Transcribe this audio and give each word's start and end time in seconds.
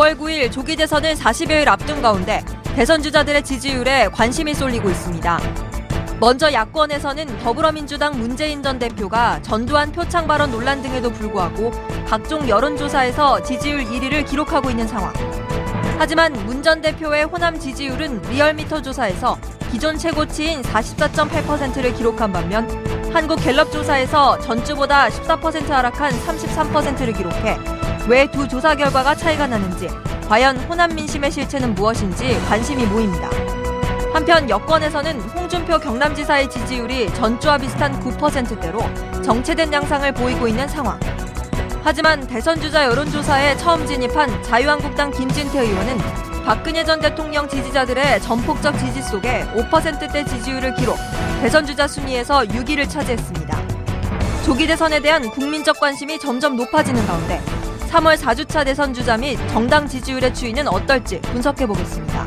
9월 0.00 0.18
9일 0.18 0.50
조기 0.50 0.76
대선을 0.76 1.14
40여일 1.14 1.68
앞둔 1.68 2.00
가운데 2.00 2.42
대선 2.74 3.02
주자들의 3.02 3.42
지지율에 3.44 4.08
관심이 4.08 4.54
쏠리고 4.54 4.88
있습니다. 4.88 5.38
먼저 6.18 6.50
야권에서는 6.50 7.38
더불어민주당 7.40 8.18
문재인 8.18 8.62
전 8.62 8.78
대표가 8.78 9.42
전두환 9.42 9.92
표창 9.92 10.26
발언 10.26 10.50
논란 10.50 10.80
등에도 10.80 11.10
불구하고 11.10 11.70
각종 12.06 12.48
여론조사에서 12.48 13.42
지지율 13.42 13.84
1위를 13.84 14.26
기록하고 14.26 14.70
있는 14.70 14.88
상황. 14.88 15.12
하지만 15.98 16.32
문 16.46 16.62
전 16.62 16.80
대표의 16.80 17.24
호남 17.24 17.58
지지율은 17.58 18.22
리얼미터 18.30 18.80
조사에서 18.80 19.38
기존 19.70 19.98
최고치인 19.98 20.62
44.8%를 20.62 21.92
기록한 21.92 22.32
반면 22.32 22.66
한국 23.12 23.36
갤럽 23.36 23.70
조사에서 23.70 24.38
전주보다 24.40 25.08
14% 25.08 25.68
하락한 25.68 26.12
33%를 26.12 27.12
기록해 27.12 27.79
왜 28.08 28.26
두 28.26 28.46
조사 28.48 28.74
결과가 28.74 29.14
차이가 29.14 29.46
나는지 29.46 29.88
과연 30.28 30.56
호남 30.58 30.94
민심의 30.94 31.30
실체는 31.30 31.74
무엇인지 31.74 32.40
관심이 32.48 32.84
모입니다. 32.86 33.28
한편 34.12 34.48
여권에서는 34.48 35.20
홍준표 35.20 35.78
경남지사의 35.78 36.50
지지율이 36.50 37.12
전주와 37.14 37.58
비슷한 37.58 37.98
9%대로 38.00 38.80
정체된 39.22 39.72
양상을 39.72 40.12
보이고 40.14 40.48
있는 40.48 40.66
상황. 40.68 40.98
하지만 41.82 42.26
대선 42.26 42.60
주자 42.60 42.84
여론조사에 42.86 43.56
처음 43.56 43.86
진입한 43.86 44.42
자유한국당 44.42 45.10
김진태 45.10 45.60
의원은 45.60 45.98
박근혜 46.44 46.84
전 46.84 47.00
대통령 47.00 47.48
지지자들의 47.48 48.20
전폭적 48.22 48.78
지지 48.78 49.02
속에 49.02 49.44
5%대 49.54 50.24
지지율을 50.24 50.74
기록, 50.74 50.96
대선 51.40 51.64
주자 51.64 51.86
순위에서 51.86 52.40
6위를 52.42 52.88
차지했습니다. 52.88 53.58
조기 54.44 54.66
대선에 54.66 55.00
대한 55.00 55.30
국민적 55.30 55.78
관심이 55.78 56.18
점점 56.18 56.56
높아지는 56.56 57.06
가운데 57.06 57.40
3월 57.90 58.16
4주차 58.16 58.64
대선 58.64 58.94
주자 58.94 59.16
및 59.16 59.36
정당 59.48 59.84
지지율의 59.84 60.32
추이는 60.32 60.68
어떨지 60.68 61.20
분석해 61.22 61.66
보겠습니다. 61.66 62.24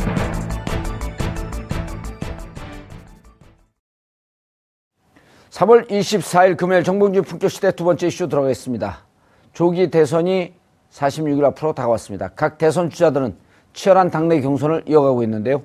(3월 5.51 5.89
24일) 5.89 6.57
금요일 6.57 6.83
정봉주 6.83 7.23
품격시대 7.23 7.71
두 7.71 7.85
번째 7.85 8.07
이슈 8.07 8.27
들어가겠습니다. 8.27 9.05
조기 9.53 9.89
대선이 9.89 10.53
46일 10.91 11.45
앞으로 11.45 11.71
다가왔습니다. 11.71 12.31
각 12.35 12.57
대선 12.57 12.89
주자들은 12.89 13.37
치열한 13.71 14.11
당내 14.11 14.41
경선을 14.41 14.83
이어가고 14.85 15.23
있는데요. 15.23 15.61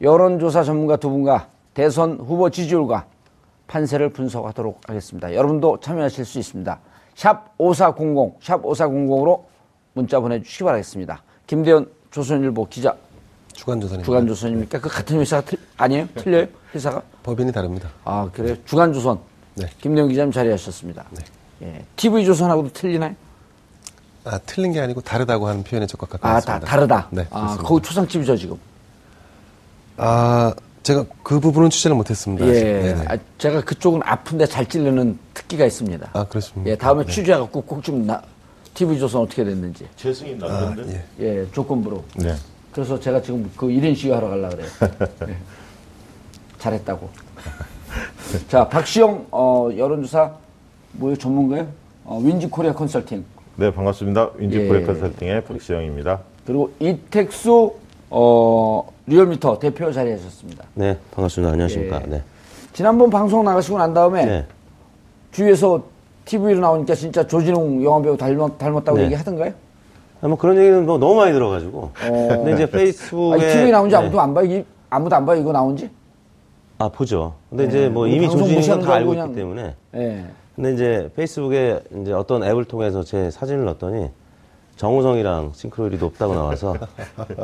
여론조사 0.00 0.62
전문가 0.62 0.96
두 0.96 1.10
분과 1.10 1.48
대선 1.74 2.20
후보 2.20 2.50
지지율과 2.50 3.06
판세를 3.66 4.10
분석하도록 4.10 4.82
하겠습니다. 4.86 5.34
여러분도 5.34 5.80
참여하실 5.80 6.24
수 6.24 6.38
있습니다. 6.38 6.78
샵 7.14 7.54
5400, 7.58 8.38
샵 8.42 8.62
5400으로 8.62 9.42
문자 9.92 10.20
보내주시기 10.20 10.64
바라겠습니다. 10.64 11.22
김대현 11.46 11.86
조선일보 12.10 12.68
기자. 12.68 12.94
주간조선입니다. 13.52 14.06
주간조선입니까? 14.06 14.80
그 14.80 14.88
같은 14.88 15.20
회사가 15.20 15.42
틀, 15.42 15.58
아니에요? 15.76 16.08
틀려요? 16.14 16.46
회사가? 16.74 17.02
법인이 17.22 17.52
다릅니다. 17.52 17.90
아, 18.04 18.30
그래요? 18.32 18.56
주간조선. 18.64 19.18
네. 19.56 19.66
김대현 19.80 20.08
기자님 20.08 20.32
자리하셨습니다. 20.32 21.04
네. 21.10 21.24
예. 21.62 21.84
TV조선하고도 21.96 22.72
틀리나요? 22.72 23.14
아, 24.24 24.38
틀린 24.46 24.72
게 24.72 24.80
아니고 24.80 25.00
다르다고 25.00 25.48
하는 25.48 25.62
표현에 25.62 25.86
적합하게 25.86 26.26
아, 26.26 26.34
했습니다. 26.36 26.60
다, 26.60 26.66
다르다? 26.66 27.08
네. 27.10 27.26
아, 27.30 27.40
그렇습니다. 27.40 27.68
거기 27.68 27.82
초상집이죠, 27.82 28.36
지금. 28.36 28.56
아, 29.96 30.54
제가 30.82 31.04
그 31.22 31.40
부분은 31.40 31.70
취재를 31.70 31.96
못했습니다. 31.96 32.46
예. 32.46 32.52
네네. 32.62 33.04
아, 33.08 33.18
제가 33.38 33.60
그쪽은 33.62 34.00
아픈데 34.04 34.46
잘 34.46 34.66
찔르는 34.66 35.18
특기가 35.34 35.66
있습니다. 35.66 36.10
아, 36.12 36.24
그렇습니까? 36.24 36.70
예, 36.70 36.76
다음에 36.76 37.04
네. 37.04 37.12
취재해갖고 37.12 37.62
꼭 37.62 37.82
좀 37.82 38.06
나, 38.06 38.22
TV조선 38.74 39.22
어떻게 39.22 39.44
됐는지. 39.44 39.86
재승인 39.96 40.42
아, 40.42 40.46
남던데. 40.48 41.04
예. 41.20 41.24
예, 41.40 41.46
조건부로. 41.52 42.02
네. 42.16 42.34
그래서 42.72 42.98
제가 42.98 43.20
지금 43.20 43.50
그 43.56 43.66
1인 43.66 43.94
시위 43.96 44.12
하러 44.12 44.28
가려고 44.28 44.56
그래요. 44.56 44.68
예. 45.28 45.36
잘했다고. 46.58 47.08
자, 48.48 48.68
박시영, 48.68 49.26
어, 49.32 49.68
여론조사, 49.76 50.32
뭐예요, 50.92 51.16
전문가요? 51.16 51.66
어, 52.04 52.18
윈지 52.22 52.48
코리아 52.48 52.72
컨설팅. 52.72 53.24
네, 53.56 53.70
반갑습니다. 53.72 54.30
예. 54.38 54.42
윈지코리 54.42 54.86
컨설팅의 54.86 55.44
박시영입니다. 55.44 56.20
그리고 56.46 56.72
이택수, 56.80 57.74
어, 58.10 58.86
리얼미터 59.06 59.58
대표 59.58 59.90
자리하셨습니다. 59.92 60.64
네, 60.74 60.98
반갑습니다. 61.14 61.52
안녕하십니까. 61.52 62.02
예. 62.02 62.06
네. 62.06 62.22
지난번 62.72 63.08
방송 63.08 63.44
나가시고 63.44 63.78
난 63.78 63.94
다음에 63.94 64.24
네. 64.24 64.46
주위에서 65.32 65.82
TV로 66.24 66.60
나오니까 66.60 66.94
진짜 66.94 67.26
조진웅 67.26 67.82
영화배우 67.84 68.16
닮았, 68.16 68.58
닮았다고 68.58 68.98
네. 68.98 69.04
얘기하던가요? 69.04 69.52
아, 70.22 70.28
뭐 70.28 70.36
그런 70.36 70.56
얘기는 70.58 70.84
뭐 70.84 70.98
너무 70.98 71.14
많이 71.14 71.32
들어가지고. 71.32 71.90
근데 71.94 72.52
이제 72.54 72.66
페이스북에. 72.70 73.32
아니, 73.34 73.52
TV에 73.52 73.70
나온지 73.70 73.94
네. 73.96 74.02
아무도 74.02 74.20
안 74.20 74.34
봐요? 74.34 74.44
이- 74.44 74.64
아무도 74.90 75.16
안 75.16 75.24
봐요? 75.24 75.40
이거 75.40 75.52
나온지? 75.52 75.88
아, 76.78 76.88
보죠. 76.88 77.34
근데 77.48 77.64
이제 77.66 77.88
뭐 77.88 78.04
우리 78.04 78.16
이미 78.16 78.26
무시하는 78.26 78.84
건다 78.84 78.94
알고 78.94 79.12
줄 79.12 79.20
알고 79.20 79.30
있기 79.30 79.34
때문에. 79.40 79.74
예. 79.96 80.24
근데 80.56 80.74
이제 80.74 81.10
페이스북에 81.16 81.80
이제 82.02 82.12
어떤 82.12 82.42
앱을 82.44 82.64
통해서 82.64 83.02
제 83.02 83.30
사진을 83.30 83.64
넣었더니 83.64 84.10
정우성이랑 84.80 85.52
싱크로율이 85.54 85.98
높다고 85.98 86.34
나와서 86.34 86.74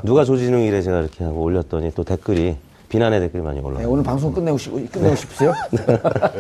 누가 0.05 0.25
조진웅 0.25 0.63
이래 0.63 0.81
제가 0.81 1.01
이렇게 1.01 1.23
하고 1.23 1.43
올렸더니 1.43 1.93
또 1.95 2.03
댓글이 2.03 2.57
비난의 2.89 3.21
댓글이 3.21 3.43
많이 3.43 3.59
네, 3.59 3.67
올라와요. 3.67 3.91
오늘 3.91 4.03
방송 4.03 4.33
끝내고 4.33 4.57
싶, 4.57 4.73
끝내고 4.91 5.15
싶으세요? 5.17 5.53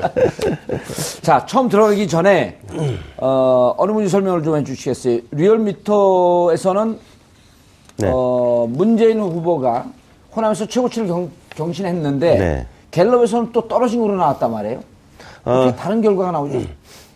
자, 1.20 1.44
처음 1.44 1.68
들어가기 1.68 2.08
전에, 2.08 2.60
어, 3.18 3.74
어느 3.76 3.92
분이 3.92 4.08
설명을 4.08 4.42
좀 4.42 4.56
해주시겠어요? 4.56 5.20
리얼미터에서는, 5.32 6.98
네. 7.98 8.10
어, 8.10 8.66
문재인 8.70 9.20
후보가 9.20 9.86
호남에서 10.34 10.66
최고치를 10.66 11.08
경, 11.08 11.30
경신했는데, 11.56 12.38
네. 12.38 12.66
갤럽에서는 12.92 13.52
또 13.52 13.68
떨어진 13.68 14.00
걸로 14.00 14.14
나왔단 14.14 14.50
말이에요. 14.50 14.80
어. 15.44 15.74
다른 15.76 16.00
결과가 16.00 16.30
나오죠? 16.30 16.62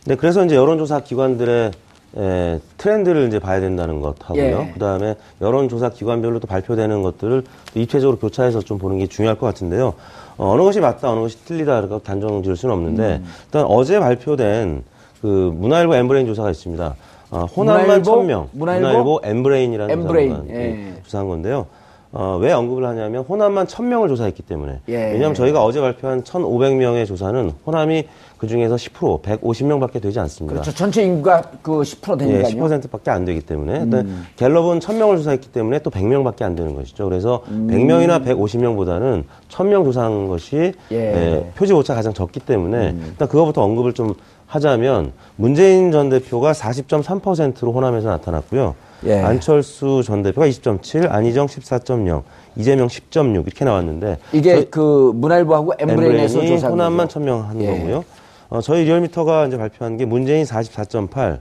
네, 0.04 0.16
그래서 0.16 0.44
이제 0.44 0.56
여론조사 0.56 1.00
기관들의 1.00 1.70
에, 2.16 2.58
트렌드를 2.76 3.28
이제 3.28 3.38
봐야 3.38 3.60
된다는 3.60 4.00
것 4.00 4.16
하고요. 4.20 4.42
예. 4.42 4.70
그 4.72 4.80
다음에 4.80 5.14
여론조사 5.40 5.90
기관별로 5.90 6.40
또 6.40 6.46
발표되는 6.46 7.02
것들을 7.02 7.44
또 7.74 7.80
입체적으로 7.80 8.18
교차해서 8.18 8.60
좀 8.60 8.78
보는 8.78 8.98
게 8.98 9.06
중요할 9.06 9.38
것 9.38 9.46
같은데요. 9.46 9.94
어느 10.36 10.62
것이 10.62 10.80
맞다, 10.80 11.10
어느 11.10 11.20
것이 11.20 11.44
틀리다 11.44 11.82
라고 11.82 11.98
단정 12.00 12.42
지을 12.42 12.56
수는 12.56 12.74
없는데, 12.74 13.16
음. 13.16 13.24
일단 13.44 13.64
어제 13.66 14.00
발표된 14.00 14.82
그 15.20 15.52
문화일보 15.54 15.94
엠브레인 15.94 16.26
조사가 16.26 16.50
있습니다. 16.50 16.94
어, 17.30 17.44
호남만 17.44 18.02
문화일보? 18.02 18.22
1000명. 18.22 18.46
문화일보? 18.52 19.20
엠브레인이라는 19.22 19.92
엠브레인, 19.92 20.30
조사가 20.30 20.48
예. 20.50 20.94
조사한 21.04 21.28
건데요. 21.28 21.66
어, 22.12 22.38
왜 22.40 22.50
언급을 22.50 22.84
하냐면 22.86 23.22
호남만 23.22 23.66
1000명을 23.66 24.08
조사했기 24.08 24.42
때문에. 24.42 24.80
예. 24.88 25.12
왜냐하면 25.12 25.34
저희가 25.34 25.62
어제 25.64 25.80
발표한 25.80 26.24
1500명의 26.24 27.06
조사는 27.06 27.52
호남이 27.64 28.04
그 28.36 28.48
중에서 28.48 28.74
10% 28.74 29.22
150명밖에 29.22 30.02
되지 30.02 30.18
않습니다. 30.18 30.54
그렇죠. 30.54 30.74
전체 30.74 31.04
인구가 31.04 31.42
그 31.62 31.82
10% 31.82 32.14
예, 32.22 32.26
되니까요. 32.42 32.64
음. 32.64 32.68
10%밖에 32.68 33.10
안 33.12 33.24
되기 33.24 33.40
때문에. 33.40 33.82
일단 33.84 34.24
갤럽은 34.36 34.80
1000명을 34.80 35.18
조사했기 35.18 35.52
때문에 35.52 35.80
또 35.80 35.90
100명밖에 35.90 36.42
안 36.42 36.56
되는 36.56 36.74
것이죠. 36.74 37.04
그래서 37.04 37.42
음. 37.48 37.68
100명이나 37.70 38.24
150명보다는 38.24 39.24
1000명 39.48 39.84
조사한 39.84 40.26
것이 40.26 40.72
예. 40.90 40.96
음. 40.96 41.16
예, 41.16 41.52
표지 41.54 41.72
오차가 41.72 41.98
가장 41.98 42.12
적기 42.12 42.40
때문에 42.40 42.94
일단 43.06 43.28
그거부터 43.28 43.62
언급을 43.62 43.92
좀 43.92 44.14
하자면 44.46 45.12
문재인 45.36 45.92
전 45.92 46.08
대표가 46.08 46.52
40.3%로 46.52 47.72
호남에서 47.72 48.08
나타났고요. 48.08 48.74
예. 49.06 49.20
안철수 49.20 50.02
전 50.04 50.22
대표가 50.22 50.46
20.7, 50.46 51.10
안희정 51.10 51.46
14.0, 51.46 52.22
이재명 52.56 52.88
10.6 52.88 53.46
이렇게 53.46 53.64
나왔는데 53.64 54.18
이게 54.32 54.64
그 54.64 55.12
문화일보하고 55.14 55.74
엠브레인에서 55.78 56.44
조사한 56.46 56.72
호남만 56.72 57.06
거죠. 57.08 57.20
1000명 57.20 57.46
한 57.46 57.60
예. 57.62 57.66
거고요. 57.66 58.04
어, 58.50 58.60
저희 58.60 58.84
리얼미터가 58.84 59.46
이제 59.46 59.56
발표한 59.56 59.96
게 59.96 60.04
문재인 60.04 60.44
44.8, 60.44 61.40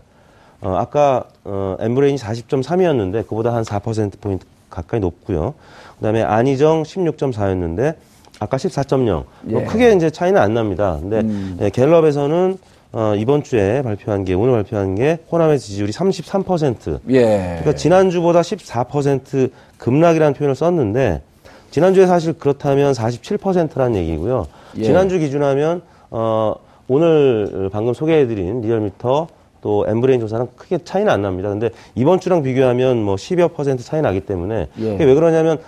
어, 0.62 0.76
아까 0.76 1.26
어, 1.44 1.76
엠브레인이 1.80 2.18
40.3이었는데 2.18 3.28
그보다 3.28 3.54
한 3.54 3.64
4%포인트 3.64 4.46
가까이 4.70 5.00
높고요. 5.00 5.56
그다음에 5.98 6.22
안희정 6.22 6.84
16.4였는데 6.84 7.96
아까 8.40 8.58
14.0. 8.58 9.24
뭐 9.42 9.62
예. 9.62 9.66
크게 9.66 9.92
이제 9.94 10.10
차이는 10.10 10.40
안 10.40 10.54
납니다. 10.54 10.98
근데 11.02 11.20
음. 11.20 11.58
예, 11.62 11.70
갤럽에서는 11.70 12.58
어, 12.92 13.14
이번 13.16 13.44
주에 13.44 13.82
발표한 13.84 14.26
게 14.26 14.34
오늘 14.34 14.54
발표한 14.54 14.96
게 14.96 15.20
호남의 15.32 15.60
지지율이 15.60 15.92
33%. 15.92 17.00
예. 17.12 17.22
그러니까 17.60 17.74
지난주보다 17.74 18.42
14% 18.42 19.52
급락이라는 19.78 20.34
표현을 20.34 20.56
썼는데 20.56 21.22
지난주에 21.70 22.08
사실 22.08 22.34
그렇다면 22.34 22.94
47%라는 22.94 23.96
얘기고요. 23.96 24.48
예. 24.78 24.84
지난주 24.84 25.20
기준하면 25.20 25.84
어 26.10 26.56
오늘 26.88 27.70
방금 27.72 27.94
소개해드린 27.94 28.62
리얼미터 28.62 29.28
또 29.62 29.86
엠브레인 29.88 30.20
조사는 30.20 30.48
크게 30.56 30.80
차이는 30.84 31.12
안 31.12 31.22
납니다. 31.22 31.50
근데 31.50 31.70
이번 31.94 32.20
주랑 32.20 32.42
비교하면 32.42 33.04
뭐 33.04 33.16
10여 33.16 33.54
퍼센트 33.54 33.84
차이 33.84 34.02
나기 34.02 34.22
때문에 34.22 34.68
예. 34.80 34.92
그게 34.94 35.04
왜 35.04 35.14
그러냐면 35.14 35.60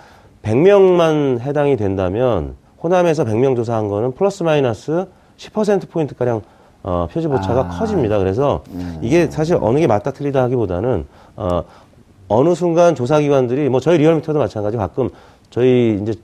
100명만 0.42 1.38
해당이 1.38 1.76
된다면 1.76 2.56
호남에서 2.82 3.24
100명 3.24 3.54
조사한 3.54 3.86
거는 3.86 4.12
플러스 4.12 4.42
마이너스 4.42 5.06
10% 5.36 5.88
포인트 5.88 6.16
가량 6.16 6.42
어, 6.82 7.08
표집 7.12 7.26
아. 7.26 7.30
오차가 7.30 7.68
커집니다. 7.68 8.18
그래서 8.18 8.62
음. 8.72 8.98
이게 9.02 9.28
사실 9.28 9.56
어느 9.60 9.78
게 9.78 9.86
맞다 9.86 10.10
틀리다 10.10 10.42
하기보다는 10.44 11.06
어, 11.36 11.64
어느 12.28 12.54
순간 12.54 12.94
조사기관들이 12.94 13.68
뭐 13.68 13.80
저희 13.80 13.98
리얼미터도 13.98 14.38
마찬가지 14.38 14.76
가끔 14.76 15.10
저희 15.50 15.98
이제 16.02 16.14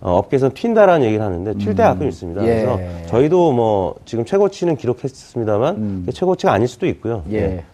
어, 0.00 0.16
업계에서는 0.18 0.54
튄다라는 0.54 1.02
얘기를 1.04 1.24
하는데 1.24 1.54
튈때 1.54 1.82
가끔 1.82 2.08
있습니다. 2.08 2.42
예. 2.42 2.46
그래서 2.46 2.78
저희도 3.08 3.52
뭐 3.52 3.96
지금 4.04 4.24
최고치는 4.24 4.76
기록했습니다만 4.76 6.00
그게 6.00 6.12
최고치가 6.12 6.52
아닐 6.52 6.68
수도 6.68 6.86
있고요. 6.86 7.22
음. 7.26 7.32
예. 7.32 7.64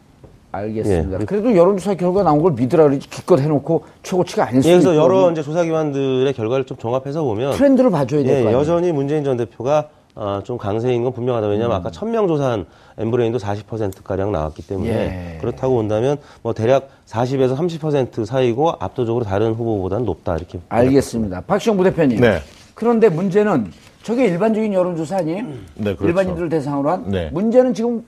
알겠습니다. 0.53 1.21
예. 1.21 1.25
그래도 1.25 1.55
여론조사 1.55 1.95
결과 1.95 2.23
나온 2.23 2.41
걸 2.41 2.53
믿으라 2.53 2.85
그러지 2.85 3.09
기껏 3.09 3.41
해놓고 3.41 3.85
최고치가 4.03 4.47
아닐 4.47 4.63
수도 4.63 4.69
예, 4.69 4.75
그래서 4.75 4.93
있고 4.95 5.03
여러 5.03 5.33
이제 5.33 5.43
조사기관들의 5.43 6.33
결과를 6.33 6.65
좀 6.65 6.77
종합해서 6.77 7.25
보면 7.25 7.55
트렌드를 7.55 7.91
봐줘야 7.91 8.23
될거 8.23 8.51
예. 8.51 8.53
여전히 8.53 8.93
문재인 8.93 9.25
전 9.25 9.37
대표가 9.37 9.89
어, 10.17 10.41
좀 10.45 10.57
강세인 10.59 11.03
건 11.03 11.13
분명하다. 11.13 11.49
왜냐하면 11.49 11.77
아까 11.77 11.91
1000명 11.91 12.29
조사한 12.29 12.67
엠브레인도 12.99 13.39
40%가량 13.39 14.31
나왔기 14.31 14.65
때문에 14.67 14.91
예. 15.35 15.39
그렇다고 15.41 15.75
본다면 15.75 16.19
뭐 16.43 16.53
대략 16.55 16.89
40에서 17.07 17.57
30% 17.57 18.25
사이고 18.25 18.71
압도적으로 18.79 19.25
다른 19.25 19.55
후보보다는 19.55 20.05
높다. 20.05 20.37
이렇게. 20.37 20.61
알겠습니다. 20.69 21.41
박시영 21.43 21.77
부대표님. 21.77 22.21
네. 22.21 22.39
그런데 22.75 23.09
문제는 23.09 23.73
저게 24.05 24.27
일반적인 24.27 24.73
여론조사 24.73 25.17
아니에요? 25.19 25.43
네, 25.75 25.95
그렇죠. 25.97 26.07
일반인들을 26.07 26.49
대상으로 26.49 26.91
한. 26.91 27.11
네. 27.11 27.31
문제는 27.33 27.75
지금 27.75 28.05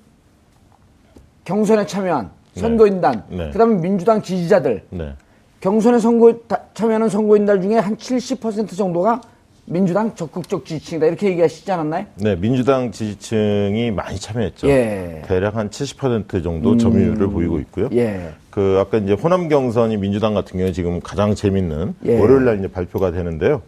경선에 1.44 1.86
참여한 1.86 2.30
선거인단, 2.54 3.24
네. 3.30 3.50
그 3.50 3.58
다음에 3.58 3.80
민주당 3.80 4.22
지지자들, 4.22 4.84
네. 4.90 5.12
경선에 5.60 5.98
선거 5.98 6.32
다- 6.48 6.60
참여하는 6.74 7.08
선거인단 7.08 7.60
중에 7.62 7.76
한 7.78 7.96
70% 7.96 8.76
정도가 8.76 9.20
민주당 9.66 10.14
적극적 10.14 10.64
지지층이다 10.64 11.06
이렇게 11.06 11.28
얘기하시지 11.30 11.70
않았나요? 11.70 12.06
네, 12.16 12.36
민주당 12.36 12.92
지지층이 12.92 13.90
많이 13.90 14.18
참여했죠. 14.18 14.68
예. 14.68 15.22
대략 15.26 15.56
한 15.56 15.70
70% 15.70 16.42
정도 16.42 16.76
점유율을 16.76 17.28
보이고 17.28 17.58
있고요. 17.60 17.88
예. 17.92 18.32
그 18.50 18.78
아까 18.80 18.98
이제 18.98 19.12
호남 19.12 19.48
경선이 19.48 19.96
민주당 19.96 20.34
같은 20.34 20.52
경우에 20.52 20.72
지금 20.72 21.00
가장 21.00 21.34
재밌는 21.34 21.94
예. 22.06 22.18
월요일 22.18 22.44
날 22.44 22.58
이제 22.58 22.68
발표가 22.68 23.10
되는데요. 23.10 23.60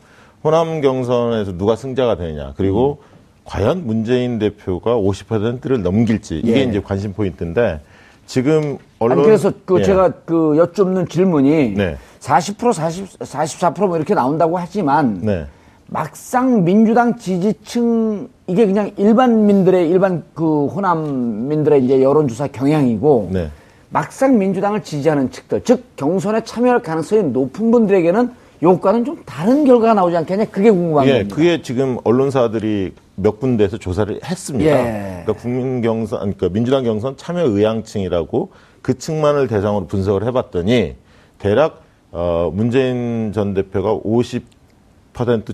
호남 0.44 0.80
경선에서 0.80 1.58
누가 1.58 1.74
승자가 1.74 2.16
되느냐 2.16 2.54
그리고 2.56 3.00
과연 3.44 3.84
문재인 3.84 4.38
대표가 4.38 4.94
50%를 4.94 5.82
넘길지 5.82 6.38
이게 6.38 6.60
예. 6.60 6.62
이제 6.62 6.80
관심 6.80 7.12
포인트인데 7.12 7.80
지금 8.26 8.78
언론 9.00 9.18
아니 9.18 9.26
그래서 9.26 9.50
그 9.64 9.80
예. 9.80 9.82
제가 9.82 10.10
그 10.24 10.56
여쭙는 10.58 11.08
질문이 11.08 11.70
네. 11.70 11.96
40% 12.20 12.72
40 12.72 13.18
44%뭐 13.18 13.96
이렇게 13.96 14.14
나온다고 14.14 14.58
하지만 14.58 15.20
네. 15.22 15.46
막상 15.88 16.64
민주당 16.64 17.16
지지층 17.16 18.28
이게 18.46 18.66
그냥 18.66 18.90
일반민들의 18.96 19.88
일반 19.88 20.22
그 20.34 20.66
호남민들의 20.66 21.84
이제 21.84 22.02
여론조사 22.02 22.48
경향이고 22.48 23.30
네. 23.32 23.50
막상 23.88 24.38
민주당을 24.38 24.82
지지하는 24.82 25.30
측들 25.30 25.62
즉 25.64 25.84
경선에 25.96 26.44
참여할 26.44 26.82
가능성이 26.82 27.22
높은 27.24 27.70
분들에게는 27.70 28.30
요과는 28.62 29.04
좀 29.04 29.22
다른 29.24 29.64
결과가 29.64 29.94
나오지 29.94 30.16
않겠냐 30.16 30.46
그게 30.46 30.70
궁금한 30.70 31.06
예, 31.06 31.12
겁니다. 31.12 31.36
그게 31.36 31.62
지금 31.62 31.96
언론사들이 32.04 32.92
몇 33.16 33.40
군데에서 33.40 33.78
조사를 33.78 34.20
했습니다. 34.24 34.70
예. 34.70 35.22
그러니까 35.24 35.32
국민 35.34 35.80
경선, 35.80 36.18
그러니까 36.18 36.48
민주당 36.50 36.84
경선 36.84 37.16
참여 37.16 37.44
의향층이라고 37.44 38.50
그 38.82 38.98
층만을 38.98 39.48
대상으로 39.48 39.86
분석을 39.86 40.26
해봤더니 40.26 40.96
대략 41.38 41.82
어, 42.10 42.50
문재인 42.52 43.32
전 43.32 43.54
대표가 43.54 43.94
50% 43.94 44.42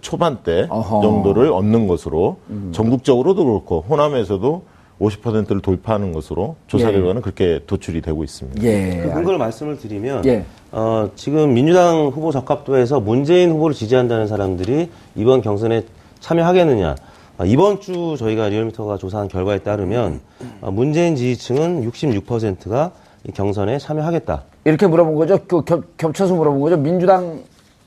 초반대 0.00 0.66
어허. 0.68 0.98
음. 0.98 1.02
정도를 1.02 1.52
얻는 1.52 1.86
것으로 1.86 2.38
전국적으로도 2.72 3.44
그렇고 3.44 3.84
호남에서도 3.88 4.62
50%를 5.00 5.60
돌파하는 5.60 6.12
것으로 6.12 6.56
조사 6.66 6.88
예. 6.88 6.92
결과는 6.92 7.22
그렇게 7.22 7.60
도출이 7.66 8.00
되고 8.00 8.22
있습니다. 8.22 8.62
예. 8.62 9.02
그 9.02 9.12
근거를 9.12 9.38
말씀을 9.38 9.78
드리면 9.78 10.24
예. 10.26 10.44
어, 10.72 11.10
지금 11.16 11.54
민주당 11.54 12.08
후보 12.08 12.30
적합도에서 12.30 13.00
문재인 13.00 13.50
후보를 13.50 13.74
지지한다는 13.74 14.26
사람들이 14.26 14.90
이번 15.16 15.42
경선에 15.42 15.84
참여하겠느냐. 16.20 16.94
아, 17.36 17.44
이번 17.44 17.80
주 17.80 18.14
저희가 18.18 18.48
리얼미터가 18.48 18.96
조사한 18.96 19.28
결과에 19.28 19.58
따르면 19.58 20.20
어, 20.60 20.70
문재인 20.70 21.16
지지층은 21.16 21.90
66%가 21.90 22.92
이 23.26 23.32
경선에 23.32 23.78
참여하겠다. 23.78 24.42
이렇게 24.64 24.86
물어본 24.86 25.14
거죠. 25.16 25.38
그 25.46 25.64
겹, 25.64 25.96
겹쳐서 25.96 26.34
물어본 26.34 26.60
거죠. 26.60 26.76
민주당 26.76 27.40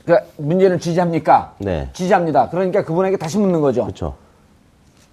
그러니까 0.07 0.25
문재인을 0.37 0.79
지지합니까? 0.79 1.53
네. 1.57 1.89
지지합니다. 1.91 2.49
그러니까 2.49 2.83
그분에게 2.85 3.17
다시 3.17 3.37
묻는 3.37 3.59
거죠. 3.59 3.83
그렇죠. 3.83 4.15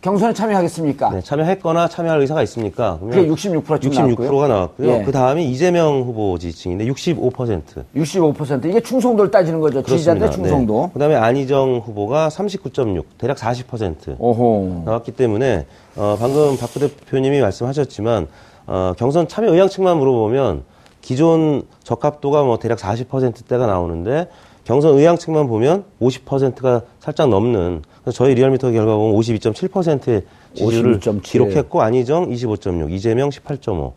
경선에 0.02 0.34
참여하겠습니까? 0.34 1.10
네, 1.10 1.20
참여했거나 1.22 1.88
참여할 1.88 2.20
의사가 2.20 2.42
있습니까? 2.42 2.98
그게 3.00 3.26
66%쯤 3.26 3.90
66%가 3.90 4.48
나왔고요. 4.48 4.90
예. 4.90 5.02
그 5.02 5.10
다음이 5.10 5.50
이재명 5.50 6.02
후보 6.02 6.38
지지층인데 6.38 6.84
65%. 6.86 7.62
65% 7.96 8.66
이게 8.66 8.80
충성도를 8.80 9.30
따지는 9.30 9.60
거죠. 9.60 9.82
지지자들의 9.82 10.30
충성도. 10.30 10.90
그 10.92 10.98
다음에 10.98 11.16
안희정 11.16 11.82
후보가 11.86 12.28
39.6, 12.28 13.04
대략 13.16 13.38
40%. 13.38 14.16
오호. 14.18 14.82
나왔기 14.84 15.12
때문에 15.12 15.66
어, 15.96 16.16
방금 16.20 16.56
박 16.58 16.70
부대표님이 16.72 17.40
말씀하셨지만 17.40 18.28
어, 18.66 18.92
경선 18.98 19.26
참여 19.26 19.50
의향층만 19.52 19.96
물어보면 19.96 20.64
기존 21.00 21.62
적합도가 21.82 22.44
뭐 22.44 22.58
대략 22.58 22.78
40%대가 22.78 23.66
나오는데 23.66 24.28
경선 24.64 24.96
의향층만 24.98 25.46
보면 25.46 25.84
50%가 26.00 26.82
살짝 27.00 27.28
넘는 27.28 27.82
그래서 28.02 28.16
저희 28.16 28.34
리얼미터 28.34 28.70
결과 28.72 28.96
보면 28.96 29.18
52.7%의 29.20 30.22
지지율을 30.54 30.98
52.7. 31.00 31.22
기록했고 31.22 31.82
안희정 31.82 32.30
25.6, 32.30 32.90
이재명 32.90 33.28
18.5. 33.28 33.92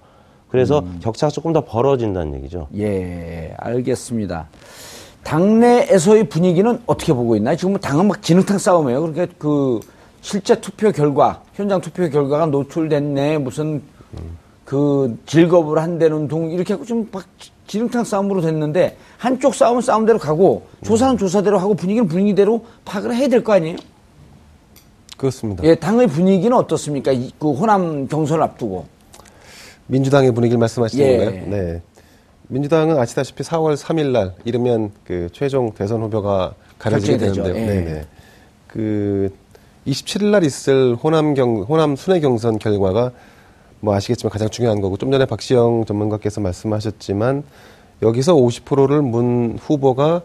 그래서 0.49 0.79
음. 0.79 0.99
격차가 1.01 1.31
조금 1.31 1.51
더 1.53 1.63
벌어진다는 1.63 2.35
얘기죠. 2.35 2.67
예, 2.77 3.53
알겠습니다. 3.57 4.47
당내에서의 5.23 6.29
분위기는 6.29 6.79
어떻게 6.85 7.11
보고 7.13 7.35
있나요? 7.35 7.55
지금 7.57 7.71
뭐 7.71 7.79
당은 7.79 8.07
막 8.07 8.21
진흙탕 8.21 8.57
싸움이에요. 8.57 9.01
그러니까 9.01 9.27
그 9.37 9.79
실제 10.21 10.59
투표 10.59 10.91
결과, 10.91 11.41
현장 11.53 11.81
투표 11.81 12.09
결과가 12.09 12.45
노출됐네, 12.45 13.39
무슨 13.39 13.81
그 14.63 15.17
즐겁을 15.25 15.79
한다는 15.79 16.27
동 16.27 16.49
이렇게 16.51 16.73
하고 16.73 16.85
좀 16.85 17.07
막 17.11 17.25
진흙탕 17.67 18.03
싸움으로 18.05 18.41
됐는데 18.41 18.97
한쪽 19.17 19.53
싸움은 19.53 19.81
싸움대로 19.81 20.17
가고 20.19 20.67
조사는 20.85 21.17
조사대로 21.17 21.59
하고 21.59 21.73
분위기는 21.75 22.07
분위기대로 22.07 22.65
파악을 22.85 23.13
해야 23.15 23.27
될 23.27 23.43
거 23.43 23.53
아니에요? 23.53 23.75
그렇습니다. 25.17 25.63
예, 25.63 25.75
당의 25.75 26.07
분위기는 26.07 26.55
어떻습니까? 26.55 27.11
이- 27.11 27.31
그 27.39 27.51
호남 27.51 28.07
경선을 28.07 28.41
앞두고. 28.43 28.85
민주당의 29.87 30.31
분위기를 30.33 30.59
말씀하시는 30.59 31.05
예. 31.05 31.17
건가요? 31.17 31.43
네. 31.47 31.81
민주당은 32.49 32.97
아시다시피 32.99 33.43
4월 33.43 33.75
3일 33.75 34.11
날 34.11 34.33
이르면 34.45 34.91
그 35.03 35.27
최종 35.33 35.71
대선 35.73 36.01
후보가 36.03 36.53
가려지게. 36.77 37.17
되는데요. 37.17 37.55
예. 37.55 37.65
네 37.65 37.81
네. 37.81 38.05
그 38.67 39.29
27일 39.87 40.25
날 40.31 40.43
있을 40.43 40.95
호남 40.95 41.33
경 41.33 41.61
호남 41.63 41.95
순회 41.95 42.19
경선 42.19 42.59
결과가 42.59 43.11
뭐 43.79 43.95
아시겠지만 43.95 44.31
가장 44.31 44.49
중요한 44.49 44.81
거고 44.81 44.97
좀 44.97 45.11
전에 45.11 45.25
박시영 45.25 45.85
전문가께서 45.85 46.41
말씀하셨지만 46.41 47.43
여기서 48.01 48.35
50%를 48.35 49.01
문 49.01 49.57
후보가 49.61 50.21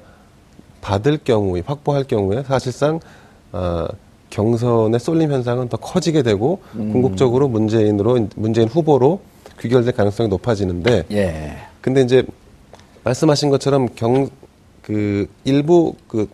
받을 0.81 1.19
경우에 1.19 1.63
확보할 1.65 2.05
경우에 2.05 2.43
사실상 2.43 3.01
아, 3.53 3.89
경선의 4.31 4.99
쏠림 4.99 5.31
현상은 5.33 5.69
더 5.69 5.77
커지게 5.77 6.23
되고 6.23 6.61
궁극적으로 6.73 7.49
문재인으로 7.49 8.29
문재인 8.37 8.69
후보로 8.69 9.21
귀결될 9.61 9.93
가능성이 9.93 10.29
높아지는데 10.29 11.05
예. 11.13 11.57
근데 11.81 12.01
이제 12.03 12.25
말씀하신 13.05 13.51
것처럼 13.51 13.89
경 13.95 14.29
그 14.83 15.29
일부 15.45 15.95
그 16.09 16.29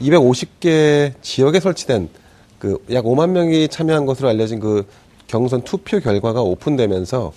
250개 0.00 1.12
지역에 1.20 1.60
설치된 1.60 2.08
그 2.58 2.78
약 2.90 3.04
5만 3.04 3.30
명이 3.30 3.68
참여한 3.68 4.06
것으로 4.06 4.28
알려진 4.28 4.60
그 4.60 4.86
경선 5.30 5.62
투표 5.62 6.00
결과가 6.00 6.42
오픈되면서 6.42 7.32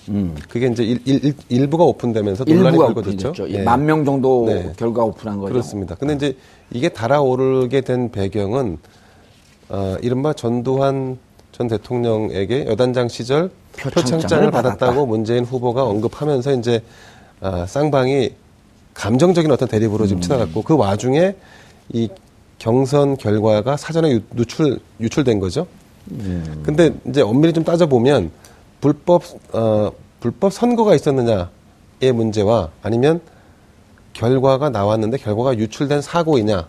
그게 0.49 0.65
이제 0.65 0.83
일, 0.83 0.99
일, 1.05 1.35
일 1.49 1.67
부가 1.67 1.83
오픈되면서 1.83 2.43
논란이 2.43 2.75
됐죠. 2.79 2.91
오픈됐죠. 3.29 3.49
예. 3.51 3.61
만명 3.61 4.03
정도 4.03 4.45
네. 4.47 4.73
결과 4.77 5.03
오픈한 5.03 5.37
거죠. 5.39 5.53
그렇습니다. 5.53 5.93
근데 5.93 6.15
이제 6.15 6.37
이게 6.71 6.89
달아오르게 6.89 7.81
된 7.81 8.11
배경은 8.11 8.79
어, 9.69 9.95
이른바 10.01 10.33
전두환 10.33 11.19
전 11.51 11.67
대통령에게 11.67 12.65
여단장 12.65 13.09
시절 13.09 13.51
표창장을 13.77 14.21
표창장을 14.21 14.51
받았다. 14.51 14.77
받았다고 14.77 15.05
문재인 15.05 15.45
후보가 15.45 15.83
언급하면서 15.83 16.53
이제 16.55 16.81
아, 17.41 17.67
쌍방이 17.67 18.31
감정적인 18.95 19.51
어떤 19.51 19.67
대립으로 19.67 20.05
음. 20.05 20.07
지금 20.07 20.21
치달았고 20.21 20.63
그 20.63 20.75
와중에 20.75 21.35
이 21.91 22.09
경선 22.57 23.17
결과가 23.17 23.77
사전에 23.77 24.13
유- 24.13 24.21
누출 24.31 24.79
유출된 24.99 25.39
거죠. 25.39 25.67
음. 26.11 26.61
근데 26.65 26.93
이제 27.07 27.21
엄밀히 27.21 27.53
좀 27.53 27.63
따져보면 27.63 28.31
불법 28.81 29.23
어 29.53 29.91
불법 30.19 30.51
선거가 30.51 30.95
있었느냐의 30.95 31.47
문제와 32.13 32.69
아니면 32.81 33.21
결과가 34.13 34.69
나왔는데 34.69 35.17
결과가 35.17 35.57
유출된 35.57 36.01
사고이냐. 36.01 36.67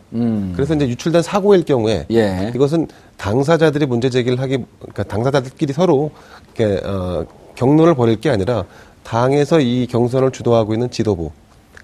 그래서 0.54 0.74
이제 0.74 0.88
유출된 0.88 1.22
사고일 1.22 1.64
경우에 1.64 2.06
음. 2.10 2.14
예. 2.14 2.52
이것은 2.54 2.88
당사자들이 3.16 3.86
문제 3.86 4.10
제기를 4.10 4.40
하기 4.40 4.64
그러니까 4.78 5.02
당사자들끼리 5.04 5.72
서로 5.72 6.10
이렇게 6.56 6.84
어 6.86 7.24
경론을 7.54 7.94
벌일 7.94 8.20
게 8.20 8.30
아니라 8.30 8.64
당에서 9.02 9.60
이 9.60 9.86
경선을 9.86 10.30
주도하고 10.32 10.72
있는 10.72 10.90
지도부 10.90 11.30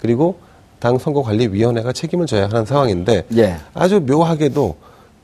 그리고 0.01 0.39
당 0.81 0.99
선거관리위원회가 0.99 1.93
책임을 1.93 2.27
져야 2.27 2.45
하는 2.45 2.65
상황인데 2.65 3.27
예. 3.37 3.57
아주 3.75 4.01
묘하게도 4.01 4.77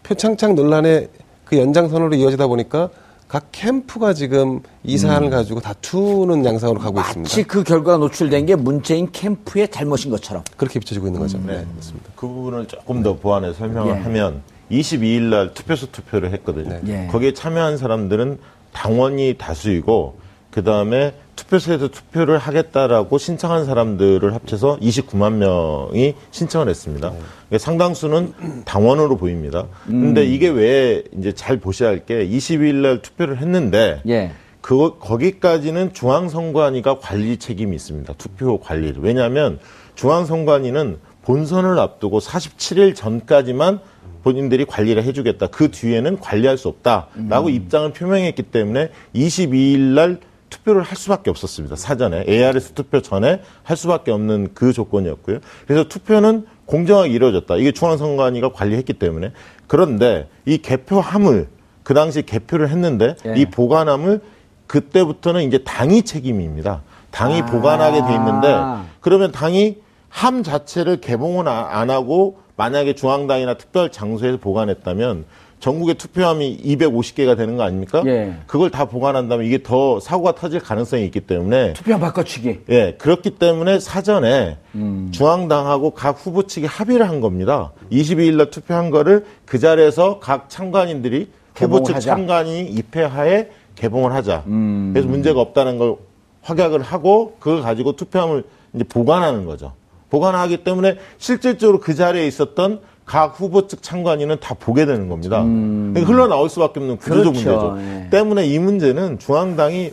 표창장 0.03 0.55
논란의 0.55 1.09
그 1.47 1.57
연장선으로 1.57 2.15
이어지다 2.17 2.49
보니까 2.49 2.91
각 3.29 3.49
캠프가 3.51 4.13
지금 4.13 4.61
이 4.85 4.99
사안을 4.99 5.31
가지고 5.31 5.61
다투는 5.61 6.45
양상으로 6.45 6.79
가고 6.79 7.01
있습니다. 7.01 7.23
마치 7.23 7.43
그 7.43 7.65
결과가 7.65 7.99
노출된 7.99 8.47
게 8.47 8.55
문재인 8.55 9.11
캠프의 9.11 9.69
잘못인 9.69 10.11
것처럼. 10.11 10.45
그렇게 10.57 10.79
비춰지고 10.79 11.07
있는 11.07 11.21
거죠. 11.21 11.39
네, 11.39 11.65
그렇습니다. 11.73 12.11
그 12.15 12.27
부분을 12.29 12.67
조금 12.67 13.03
더 13.03 13.17
보완해 13.17 13.53
설명을 13.53 13.97
예. 13.97 14.01
하면 14.01 14.43
22일 14.71 15.23
날 15.23 15.55
투표소 15.55 15.91
투표를 15.91 16.33
했거든요. 16.35 16.79
네. 16.83 17.05
예. 17.05 17.07
거기에 17.11 17.33
참여한 17.33 17.79
사람들은 17.79 18.39
당원이 18.73 19.37
다수이고 19.39 20.19
그 20.51 20.63
다음에 20.63 21.15
투표소에서 21.47 21.89
투표를 21.89 22.39
하겠다라고 22.39 23.19
신청한 23.19 23.65
사람들을 23.67 24.35
합쳐서 24.35 24.79
29만 24.81 25.35
명이 25.35 26.15
신청을 26.31 26.69
했습니다. 26.69 27.11
그러니까 27.11 27.59
상당수는 27.59 28.65
당원으로 28.65 29.17
보입니다. 29.17 29.67
근데 29.87 30.25
이게 30.25 30.49
왜 30.49 31.03
이제 31.17 31.33
잘 31.33 31.59
보셔야 31.59 31.91
할 31.91 32.07
게 32.07 32.29
22일 32.29 32.75
날 32.75 33.03
투표를 33.03 33.39
했는데 33.39 34.01
예. 34.07 34.31
그 34.61 34.99
거기까지는 34.99 35.93
중앙선관위가 35.93 36.99
관리 36.99 37.37
책임이 37.37 37.75
있습니다. 37.75 38.13
투표 38.19 38.61
관리를. 38.61 39.03
왜냐하면 39.03 39.59
중앙선관위는 39.95 40.99
본선을 41.23 41.79
앞두고 41.79 42.21
47일 42.21 42.95
전까지만 42.95 43.81
본인들이 44.23 44.65
관리를 44.65 45.05
해주겠다. 45.05 45.47
그 45.49 45.71
뒤에는 45.71 46.19
관리할 46.21 46.59
수 46.59 46.69
없다라고 46.69 47.49
입장을 47.49 47.93
표명했기 47.93 48.43
때문에 48.43 48.91
22일 49.15 49.79
날 49.95 50.19
투표를 50.51 50.83
할 50.83 50.97
수밖에 50.97 51.31
없었습니다. 51.31 51.77
사전에 51.77 52.25
ARS 52.29 52.73
투표 52.73 53.01
전에 53.01 53.41
할 53.63 53.77
수밖에 53.77 54.11
없는 54.11 54.51
그 54.55 54.73
조건이었고요. 54.73 55.39
그래서 55.67 55.89
투표는 55.89 56.47
공정하게 56.67 57.11
이루어졌다. 57.11 57.57
이게 57.57 57.73
중앙선관위가 57.73 58.53
관리했기 58.53 58.95
때문에 58.95 59.33
그런데 59.67 60.29
이 60.45 60.59
개표함을 60.59 61.49
그 61.83 61.95
당시 61.95 62.23
개표를 62.23 62.69
했는데 62.69 63.15
예. 63.27 63.35
이 63.37 63.47
보관함을 63.47 64.21
그때부터는 64.67 65.43
이제 65.45 65.59
당이 65.59 66.03
책임입니다. 66.03 66.83
당이 67.13 67.43
보관하게 67.47 68.03
돼 68.03 68.15
있는데 68.15 68.55
그러면 69.01 69.31
당이 69.33 69.77
함 70.09 70.43
자체를 70.43 71.01
개봉은 71.01 71.47
아- 71.47 71.69
안 71.79 71.91
하고 71.91 72.39
만약에 72.57 72.95
중앙당이나 72.95 73.55
특별 73.55 73.93
장소에서 73.93 74.39
보관했다면 74.39 75.25
전국의 75.61 75.95
투표함이 75.97 76.59
250개가 76.65 77.37
되는 77.37 77.57
거 77.57 77.63
아닙니까? 77.63 78.03
예. 78.07 78.37
그걸 78.47 78.71
다 78.71 78.85
보관한다면 78.85 79.47
이게 79.47 79.63
더 79.63 79.99
사고가 80.01 80.35
터질 80.35 80.61
가능성이 80.61 81.05
있기 81.07 81.21
때문에 81.21 81.73
투표함 81.73 82.01
바꿔치기. 82.01 82.61
예, 82.69 82.95
그렇기 82.99 83.31
때문에 83.31 83.81
사전에 83.81 84.59
음. 84.75 85.09
중앙당하고 85.13 85.91
각 85.91 86.19
후보 86.19 86.47
측이 86.47 86.67
합의를 86.67 87.09
한 87.09 87.21
겁니다. 87.21 87.73
22일 87.91 88.37
날 88.37 88.51
투표한 88.51 88.91
거를 88.91 89.25
그 89.45 89.59
자리에서 89.59 90.19
각 90.21 90.51
참관인들이 90.51 91.31
후보 91.55 91.83
측 91.83 91.97
하자. 91.97 92.11
참관이 92.17 92.67
입회하에 92.67 93.49
개봉을 93.77 94.13
하자. 94.13 94.45
음. 94.47 94.91
그래서 94.93 95.09
문제가 95.09 95.41
없다는 95.41 95.79
걸 95.79 95.97
확약을 96.43 96.83
하고 96.83 97.37
그걸 97.41 97.63
가지고 97.63 97.97
투표함을 97.97 98.45
이제 98.75 98.85
보관하는 98.85 99.47
거죠. 99.47 99.73
보관하기 100.11 100.59
때문에 100.59 100.97
실질적으로 101.19 101.81
그 101.81 101.95
자리에 101.95 102.27
있었던 102.27 102.81
각 103.07 103.41
후보 103.41 103.69
측 103.69 103.83
참관인은 103.83 104.41
다 104.41 104.55
보게 104.59 104.85
되는 104.85 105.09
겁니다. 105.09 105.43
그러니까 105.43 106.01
흘러나올 106.03 106.51
수밖에 106.51 106.81
없는 106.81 106.97
구조적 106.97 107.35
음. 107.37 107.43
그렇죠. 107.43 107.71
문제죠. 107.71 108.05
예. 108.05 108.11
때문에 108.11 108.47
이 108.47 108.59
문제는 108.59 109.21
중앙당이 109.21 109.93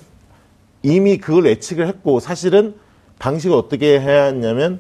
이미 0.81 1.17
그걸 1.17 1.45
예측을 1.45 1.87
했고 1.87 2.19
사실은 2.19 2.73
방식을 3.19 3.55
어떻게 3.55 3.99
해야 3.99 4.25
했냐면 4.25 4.79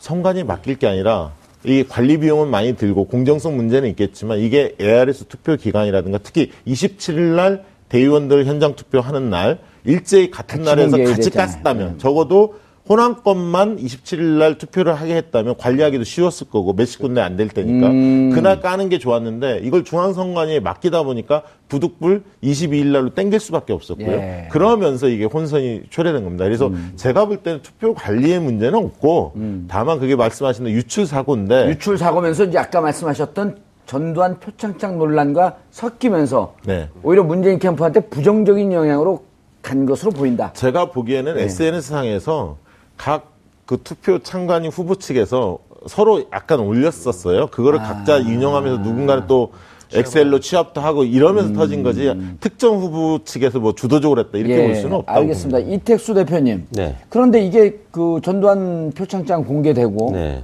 선관위 0.00 0.42
맡길 0.44 0.76
게 0.78 0.88
아니라 0.88 1.32
이 1.64 1.84
관리 1.88 2.18
비용은 2.18 2.48
많이 2.48 2.74
들고 2.74 3.04
공정성 3.04 3.56
문제는 3.56 3.88
있겠지만 3.90 4.38
이게 4.38 4.74
ARS 4.80 5.26
투표 5.26 5.56
기간이라든가 5.56 6.18
특히 6.18 6.50
27일 6.66 7.36
날 7.36 7.64
대의원들 7.88 8.46
현장 8.46 8.74
투표하는 8.74 9.30
날 9.30 9.60
일제히 9.84 10.30
같은 10.30 10.62
날에서 10.62 10.96
같이. 10.96 11.30
깠다면 11.30 11.98
적어도 11.98 12.54
호남권만 12.90 13.76
27일 13.76 14.38
날 14.40 14.58
투표를 14.58 14.94
하게 14.94 15.14
했다면 15.14 15.56
관리하기도 15.58 16.02
쉬웠을 16.02 16.48
거고 16.50 16.72
몇십 16.72 17.00
군데 17.00 17.20
안 17.20 17.36
될 17.36 17.48
테니까 17.48 17.86
음. 17.86 18.30
그날 18.34 18.60
까는 18.60 18.88
게 18.88 18.98
좋았는데 18.98 19.60
이걸 19.62 19.84
중앙선관위에 19.84 20.58
맡기다 20.58 21.04
보니까 21.04 21.44
부득불 21.68 22.24
22일 22.42 22.86
날로 22.86 23.14
땡길 23.14 23.38
수밖에 23.38 23.72
없었고요. 23.72 24.08
예. 24.10 24.48
그러면서 24.50 25.06
이게 25.08 25.24
혼선이 25.24 25.82
초래된 25.88 26.24
겁니다. 26.24 26.44
그래서 26.44 26.66
음. 26.66 26.92
제가 26.96 27.26
볼 27.26 27.36
때는 27.36 27.62
투표 27.62 27.94
관리의 27.94 28.40
문제는 28.40 28.74
없고 28.74 29.34
다만 29.68 30.00
그게 30.00 30.16
말씀하신 30.16 30.66
유출 30.66 31.06
사고인데 31.06 31.68
유출 31.68 31.96
사고면서 31.96 32.44
이제 32.46 32.58
아까 32.58 32.80
말씀하셨던 32.80 33.58
전두환 33.86 34.40
표창장 34.40 34.98
논란과 34.98 35.58
섞이면서 35.70 36.56
네. 36.66 36.88
오히려 37.04 37.22
문재인 37.22 37.60
캠프한테 37.60 38.00
부정적인 38.00 38.72
영향으로 38.72 39.22
간 39.62 39.86
것으로 39.86 40.10
보인다. 40.10 40.52
제가 40.54 40.86
보기에는 40.90 41.36
네. 41.36 41.44
SNS 41.44 41.88
상에서 41.88 42.56
각 43.00 43.30
그 43.70 43.80
투표 43.84 44.18
참관인 44.18 44.68
후보 44.72 44.96
측에서 44.96 45.58
서로 45.86 46.24
약간 46.32 46.58
올렸었어요. 46.58 47.46
그거를 47.52 47.78
아. 47.78 47.84
각자 47.84 48.16
인용하면서 48.16 48.82
누군가는 48.82 49.28
또 49.28 49.52
엑셀로 49.94 50.40
취합도 50.40 50.80
하고 50.80 51.04
이러면서 51.04 51.52
터진 51.52 51.84
거지. 51.84 52.12
특정 52.40 52.78
후보 52.80 53.20
측에서 53.22 53.60
뭐 53.60 53.72
주도적으로 53.76 54.22
했다 54.22 54.38
이렇게 54.38 54.66
볼 54.66 54.74
수는 54.74 54.96
없다고 54.96 55.12
음. 55.12 55.14
예, 55.14 55.20
알겠습니다. 55.22 55.58
봅니다. 55.58 55.76
이택수 55.76 56.14
대표님. 56.14 56.66
네. 56.70 56.96
그런데 57.08 57.44
이게 57.46 57.78
그 57.92 58.18
전두환 58.24 58.90
표창장 58.90 59.44
공개되고 59.44 60.10
네. 60.12 60.42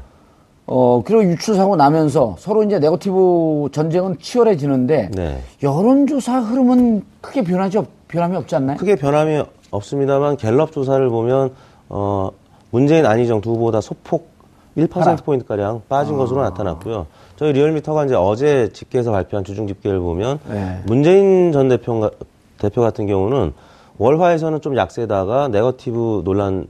어 0.67 1.03
그리고 1.05 1.25
유출 1.25 1.57
사고 1.57 1.75
나면서 1.75 2.37
서로 2.39 2.63
이제 2.63 2.79
네거티브 2.79 3.71
전쟁은 3.73 4.19
치열해지는데 4.21 5.11
네. 5.17 5.43
여론조사 5.65 6.43
흐름은 6.43 7.03
크게 7.21 7.43
변하지 7.43 7.79
없, 7.79 7.89
변함이 8.07 8.37
없지 8.37 8.55
않나요? 8.55 8.77
크게 8.77 8.95
변함이 8.95 9.43
없습니다만 9.73 10.37
갤럽 10.37 10.71
조사를 10.71 11.09
보면 11.09 11.51
어 11.89 12.31
문재인 12.77 13.07
안희정 13.07 13.41
두 13.41 13.53
후보다 13.53 13.81
소폭 13.81 14.29
1% 14.77 15.25
포인트 15.25 15.47
가량 15.47 15.81
빠진 15.89 16.15
아. 16.15 16.19
것으로 16.19 16.43
나타났고요. 16.43 17.07
저희 17.37 17.53
리얼미터가 17.55 18.05
이제 18.05 18.15
어제 18.15 18.69
집계에서 18.71 19.13
발표한 19.13 19.45
주중 19.45 19.67
집계를 19.67 19.99
보면 19.99 20.39
네. 20.47 20.83
문재인 20.85 21.53
전 21.53 21.69
대표 21.71 22.11
대표 22.59 22.83
같은 22.83 23.07
경우는 23.07 23.55
월화에서는 23.97 24.61
좀 24.61 24.77
약세다가 24.77 25.49
네거티브 25.49 26.21
논란이 26.27 26.67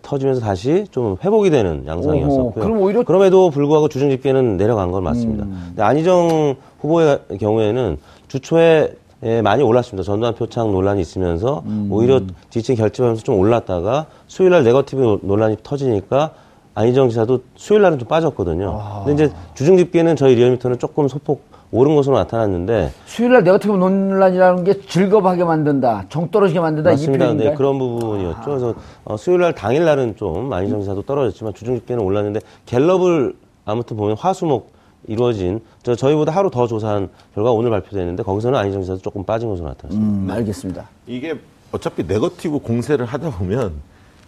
터지면서 0.00 0.40
다시 0.40 0.86
좀 0.90 1.18
회복이 1.22 1.50
되는 1.50 1.84
양상이었었고요. 1.86 2.52
그럼 2.64 2.80
오히려- 2.80 3.00
음. 3.00 3.04
그럼에도 3.04 3.50
불구하고 3.50 3.88
주중 3.88 4.08
집계는 4.08 4.56
내려간 4.56 4.90
건 4.90 5.04
맞습니다. 5.04 5.44
근데 5.44 5.82
안희정 5.82 6.54
후보의 6.80 7.18
경우에는 7.38 7.98
주초에 8.28 8.94
예, 9.24 9.40
많이 9.40 9.62
올랐습니다. 9.62 10.04
전두환 10.04 10.34
표창 10.34 10.72
논란이 10.72 11.00
있으면서 11.00 11.62
음. 11.66 11.88
오히려 11.90 12.20
지지층 12.50 12.74
결집하면서 12.74 13.22
좀 13.22 13.38
올랐다가 13.38 14.06
수요일 14.26 14.50
날 14.50 14.64
네거티브 14.64 15.00
노- 15.00 15.18
논란이 15.22 15.58
터지니까 15.62 16.30
안희정 16.74 17.08
지사도 17.08 17.40
수요일 17.54 17.82
날은 17.82 17.98
좀 17.98 18.08
빠졌거든요. 18.08 18.80
아. 18.82 19.02
근데 19.04 19.24
이제 19.26 19.34
주중 19.54 19.76
집계는 19.76 20.16
저희 20.16 20.34
리얼미터는 20.34 20.78
조금 20.78 21.06
소폭 21.06 21.42
오른 21.70 21.94
것으로 21.94 22.16
나타났는데 22.16 22.90
수요일 23.06 23.32
날 23.34 23.44
네거티브 23.44 23.72
논란이라는 23.74 24.64
게 24.64 24.80
질겁하게 24.80 25.44
만든다, 25.44 26.06
정 26.08 26.28
떨어지게 26.30 26.58
만든다 26.60 26.90
이 26.90 26.92
맞습니다. 26.94 27.24
표현인가요? 27.24 27.50
네, 27.50 27.56
그런 27.56 27.78
부분이었죠. 27.78 28.40
그래서 28.44 28.74
어, 29.04 29.16
수요일 29.16 29.42
날 29.42 29.54
당일 29.54 29.84
날은 29.84 30.16
좀 30.16 30.52
안희정 30.52 30.80
지사도 30.80 31.02
떨어졌지만 31.02 31.54
주중 31.54 31.76
집계는 31.76 32.02
올랐는데 32.02 32.40
갤럽을 32.66 33.34
아무튼 33.64 33.96
보면 33.96 34.16
화수목 34.18 34.72
이루어진 35.06 35.60
저 35.82 35.94
저희보다 35.94 36.32
하루 36.32 36.50
더 36.50 36.66
조사한 36.66 37.08
결과 37.34 37.50
오늘 37.52 37.70
발표됐는데 37.70 38.22
거기서는 38.22 38.58
안희정 38.58 38.82
지사도 38.82 39.00
조금 39.00 39.24
빠진 39.24 39.48
것으로 39.48 39.68
나타났습니다. 39.68 40.12
음, 40.12 40.30
알겠습니다. 40.30 40.88
이게 41.06 41.38
어차피 41.72 42.04
네거티브 42.04 42.60
공세를 42.60 43.06
하다 43.06 43.30
보면 43.30 43.74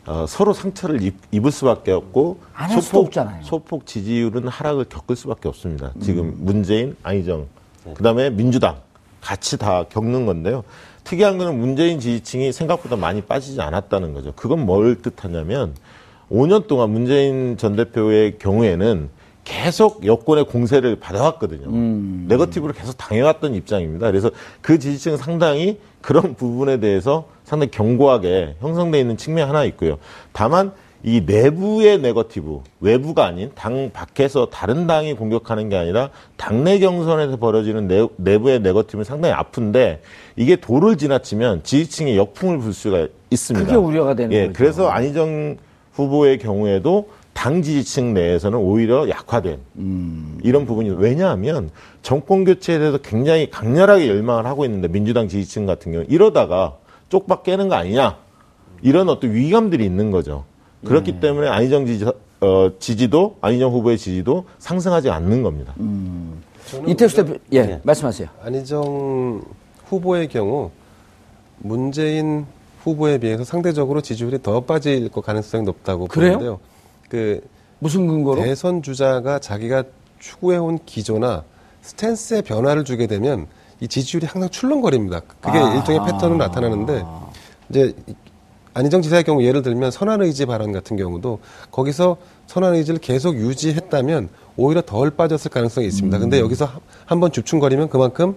어, 0.06 0.26
서로 0.28 0.52
상처를 0.52 1.02
입, 1.02 1.16
입을 1.30 1.50
수밖에 1.50 1.92
없고 1.92 2.38
안할 2.52 2.82
수도 2.82 3.00
없잖아요. 3.00 3.42
소폭 3.42 3.86
지지율은 3.86 4.48
하락을 4.48 4.84
겪을 4.84 5.16
수밖에 5.16 5.48
없습니다. 5.48 5.92
지금 6.00 6.34
문재인, 6.38 6.96
안희정, 7.02 7.46
그다음에 7.94 8.30
민주당 8.30 8.76
같이 9.20 9.56
다 9.56 9.84
겪는 9.88 10.26
건데요. 10.26 10.64
특이한 11.04 11.38
거는 11.38 11.58
문재인 11.58 12.00
지지층이 12.00 12.52
생각보다 12.52 12.96
많이 12.96 13.22
빠지지 13.22 13.60
않았다는 13.60 14.12
거죠. 14.12 14.32
그건 14.36 14.64
뭘 14.66 15.00
뜻하냐면 15.00 15.74
5년 16.30 16.66
동안 16.66 16.90
문재인 16.90 17.56
전 17.56 17.76
대표의 17.76 18.38
경우에는 18.38 19.08
계속 19.44 20.04
여권의 20.06 20.46
공세를 20.46 20.96
받아왔거든요. 20.96 21.68
네거티브를 22.28 22.74
계속 22.74 22.96
당해왔던 22.96 23.54
입장입니다. 23.54 24.10
그래서 24.10 24.30
그 24.60 24.78
지지층은 24.78 25.18
상당히 25.18 25.78
그런 26.00 26.34
부분에 26.34 26.80
대해서 26.80 27.26
상당히 27.44 27.70
견고하게 27.70 28.56
형성되어 28.60 29.00
있는 29.00 29.16
측면이 29.16 29.46
하나 29.46 29.64
있고요. 29.64 29.98
다만 30.32 30.72
이 31.06 31.20
내부의 31.26 32.00
네거티브, 32.00 32.60
외부가 32.80 33.26
아닌 33.26 33.50
당 33.54 33.90
밖에서 33.92 34.46
다른 34.46 34.86
당이 34.86 35.14
공격하는 35.14 35.68
게 35.68 35.76
아니라 35.76 36.08
당내 36.38 36.78
경선에서 36.78 37.36
벌어지는 37.36 37.86
내, 37.86 38.08
내부의 38.16 38.60
네거티브는 38.60 39.04
상당히 39.04 39.34
아픈데 39.34 40.00
이게 40.36 40.56
도를 40.56 40.96
지나치면 40.96 41.62
지지층에 41.62 42.16
역풍을 42.16 42.58
불 42.58 42.72
수가 42.72 43.08
있습니다. 43.28 43.66
그게 43.66 43.76
우려가 43.76 44.14
되는 44.14 44.32
예, 44.32 44.46
거죠. 44.46 44.52
그래서 44.56 44.88
안희정 44.88 45.58
후보의 45.92 46.38
경우에도 46.38 47.08
당 47.34 47.60
지지층 47.62 48.14
내에서는 48.14 48.56
오히려 48.58 49.08
약화된 49.08 49.58
이런 50.42 50.64
부분이 50.64 50.90
왜냐하면 50.90 51.70
정권 52.00 52.44
교체에 52.44 52.78
대해서 52.78 52.98
굉장히 52.98 53.50
강렬하게 53.50 54.08
열망을 54.08 54.46
하고 54.46 54.64
있는데 54.64 54.88
민주당 54.88 55.28
지지층 55.28 55.66
같은 55.66 55.92
경우 55.92 56.04
는 56.04 56.10
이러다가 56.10 56.76
쪽박 57.10 57.42
깨는 57.42 57.68
거 57.68 57.74
아니냐 57.74 58.16
이런 58.82 59.08
어떤 59.08 59.32
위기감들이 59.34 59.84
있는 59.84 60.10
거죠. 60.10 60.44
그렇기 60.84 61.20
때문에 61.20 61.48
안희정 61.48 61.86
지지, 61.86 62.04
어, 62.40 62.70
지지도 62.78 63.36
안희정 63.40 63.72
후보의 63.72 63.98
지지도 63.98 64.44
상승하지 64.58 65.10
않는 65.10 65.42
겁니다. 65.42 65.74
이택수 66.86 67.16
대표, 67.16 67.38
예, 67.52 67.62
네. 67.62 67.80
말씀하세요. 67.82 68.28
안희정 68.42 69.42
후보의 69.86 70.28
경우 70.28 70.70
문재인 71.58 72.46
후보에 72.82 73.18
비해서 73.18 73.44
상대적으로 73.44 74.02
지지율이 74.02 74.42
더 74.42 74.60
빠질 74.60 75.08
것 75.08 75.24
가능성이 75.24 75.64
높다고 75.64 76.06
그래요? 76.06 76.32
보는데요. 76.32 76.60
그 77.14 77.40
무슨 77.78 78.08
근거로? 78.08 78.42
대선 78.42 78.82
주자가 78.82 79.38
자기가 79.38 79.84
추구해온 80.18 80.80
기조나 80.84 81.44
스탠스의 81.82 82.42
변화를 82.42 82.82
주게 82.82 83.06
되면 83.06 83.46
이 83.78 83.86
지지율이 83.86 84.26
항상 84.26 84.50
출렁거립니다. 84.50 85.20
그게 85.40 85.58
아. 85.58 85.76
일종의 85.76 86.00
패턴으로 86.04 86.36
나타나는데 86.38 87.04
이제 87.70 87.94
안희정 88.72 89.00
지사의 89.02 89.22
경우 89.22 89.44
예를 89.44 89.62
들면 89.62 89.92
선한 89.92 90.22
의지 90.22 90.44
발언 90.44 90.72
같은 90.72 90.96
경우도 90.96 91.38
거기서 91.70 92.16
선한 92.48 92.74
의지를 92.74 92.98
계속 92.98 93.36
유지했다면 93.36 94.28
오히려 94.56 94.82
덜 94.82 95.10
빠졌을 95.10 95.52
가능성이 95.52 95.86
있습니다. 95.86 96.18
근데 96.18 96.40
음. 96.40 96.44
여기서 96.46 96.68
한번 97.06 97.30
줍충거리면 97.30 97.90
그만큼 97.90 98.34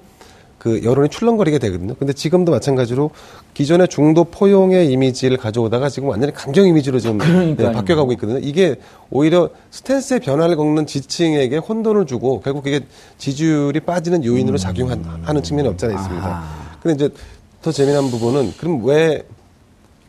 그 0.67 0.83
여론이 0.83 1.07
출렁거리게 1.07 1.59
되거든요. 1.59 1.93
근데 1.95 2.11
지금도 2.11 2.51
마찬가지로 2.51 3.11
기존의 3.53 3.87
중도 3.87 4.25
포용의 4.25 4.91
이미지를 4.91 5.37
가져오다가 5.37 5.87
지금 5.87 6.09
완전히 6.09 6.33
강경 6.33 6.67
이미지로 6.67 6.99
지금. 6.99 7.19
네, 7.55 7.71
바뀌어가고 7.71 8.11
있거든요. 8.13 8.39
이게 8.39 8.75
오히려 9.09 9.49
스탠스의 9.71 10.19
변화를 10.19 10.57
겪는 10.57 10.85
지층에게 10.85 11.57
혼돈을 11.57 12.05
주고 12.05 12.41
결국 12.41 12.65
그게 12.65 12.81
지지율이 13.17 13.79
빠지는 13.79 14.25
요인으로 14.25 14.57
작용하는 14.57 15.41
측면이 15.41 15.69
없지 15.69 15.85
않아 15.85 15.95
있습니다. 15.95 16.43
근데 16.83 17.05
이제 17.05 17.15
더 17.61 17.71
재미난 17.71 18.11
부분은 18.11 18.53
그럼 18.57 18.83
왜 18.83 19.23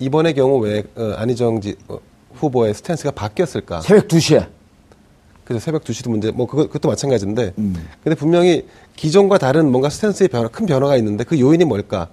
이번의 0.01 0.35
경우 0.35 0.59
왜 0.59 0.83
어, 0.97 1.15
안희정 1.19 1.61
지, 1.61 1.77
어, 1.87 1.99
후보의 2.35 2.75
스탠스가 2.75 3.13
바뀌었을까? 3.13 3.81
새벽 3.83 4.09
2시에. 4.09 4.49
그래서 5.45 5.65
새벽 5.65 5.83
2시도 5.85 6.11
문제, 6.11 6.31
뭐, 6.31 6.47
그거, 6.47 6.67
그것도 6.67 6.89
마찬가지인데. 6.89 7.55
근데 7.57 8.15
분명히 8.17 8.67
기존과 8.99 9.39
다른 9.39 9.71
뭔가 9.71 9.91
스탠스의 9.91 10.29
변화, 10.29 10.49
큰 10.49 10.67
변화가 10.67 10.97
있는데 10.97 11.23
그 11.23 11.39
요인이 11.39 11.65
뭘까? 11.65 12.09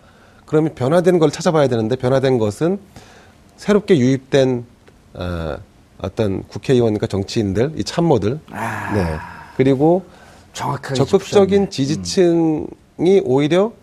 그러면 0.45 0.75
변화된 0.75 1.17
걸 1.17 1.31
찾아봐야 1.31 1.67
되는데 1.67 1.95
변화된 1.95 2.37
것은 2.37 2.77
새롭게 3.57 3.97
유입된, 3.97 4.63
어, 5.15 5.57
어떤 5.97 6.43
국회의원과 6.43 7.07
정치인들, 7.07 7.73
이 7.77 7.83
참모들. 7.83 8.39
네. 8.93 9.15
그리고 9.57 10.05
적극적인 10.53 11.71
지지층이 11.71 13.21
오히려 13.23 13.73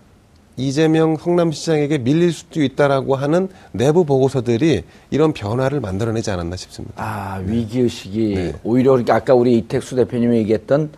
이재명 0.56 1.16
성남시장에게 1.16 1.98
밀릴 1.98 2.32
수도 2.32 2.62
있다라고 2.62 3.16
하는 3.16 3.48
내부 3.72 4.04
보고서들이 4.04 4.84
이런 5.10 5.32
변화를 5.32 5.80
만들어내지 5.80 6.30
않았나 6.30 6.54
싶습니다. 6.54 6.94
아, 7.02 7.42
위기 7.44 7.80
의식이 7.80 8.34
네. 8.34 8.54
오히려 8.62 8.92
그러니까 8.92 9.16
아까 9.16 9.34
우리 9.34 9.58
이택수 9.58 9.96
대표님이 9.96 10.36
얘기했던 10.36 10.90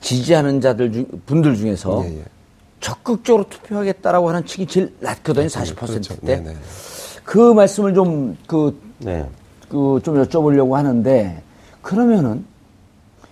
지지하는 0.00 0.60
자들 0.60 0.92
중, 0.92 1.06
분들 1.26 1.56
중에서 1.56 2.04
예, 2.04 2.18
예. 2.18 2.24
적극적으로 2.80 3.44
투표하겠다라고 3.48 4.28
하는 4.28 4.44
층이 4.44 4.66
제일 4.66 4.94
낮거든요, 5.00 5.46
40%대. 5.46 5.86
그렇죠. 5.86 6.14
네, 6.22 6.36
네. 6.36 6.56
그 7.24 7.52
말씀을 7.52 7.94
좀, 7.94 8.36
그, 8.46 8.78
네. 8.98 9.28
그, 9.68 10.00
좀 10.04 10.22
여쭤보려고 10.22 10.72
하는데, 10.72 11.42
그러면은, 11.82 12.44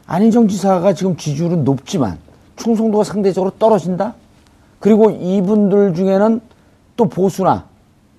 안희정 0.07 0.49
지사가 0.49 0.95
지금 0.95 1.17
지지율은 1.17 1.65
높지만, 1.65 2.19
충성도가 2.57 3.05
상대적으로 3.05 3.53
떨어진다? 3.59 4.15
그리고 4.81 5.11
이분들 5.11 5.95
중에는 5.95 6.41
또 6.97 7.09
보수나 7.09 7.67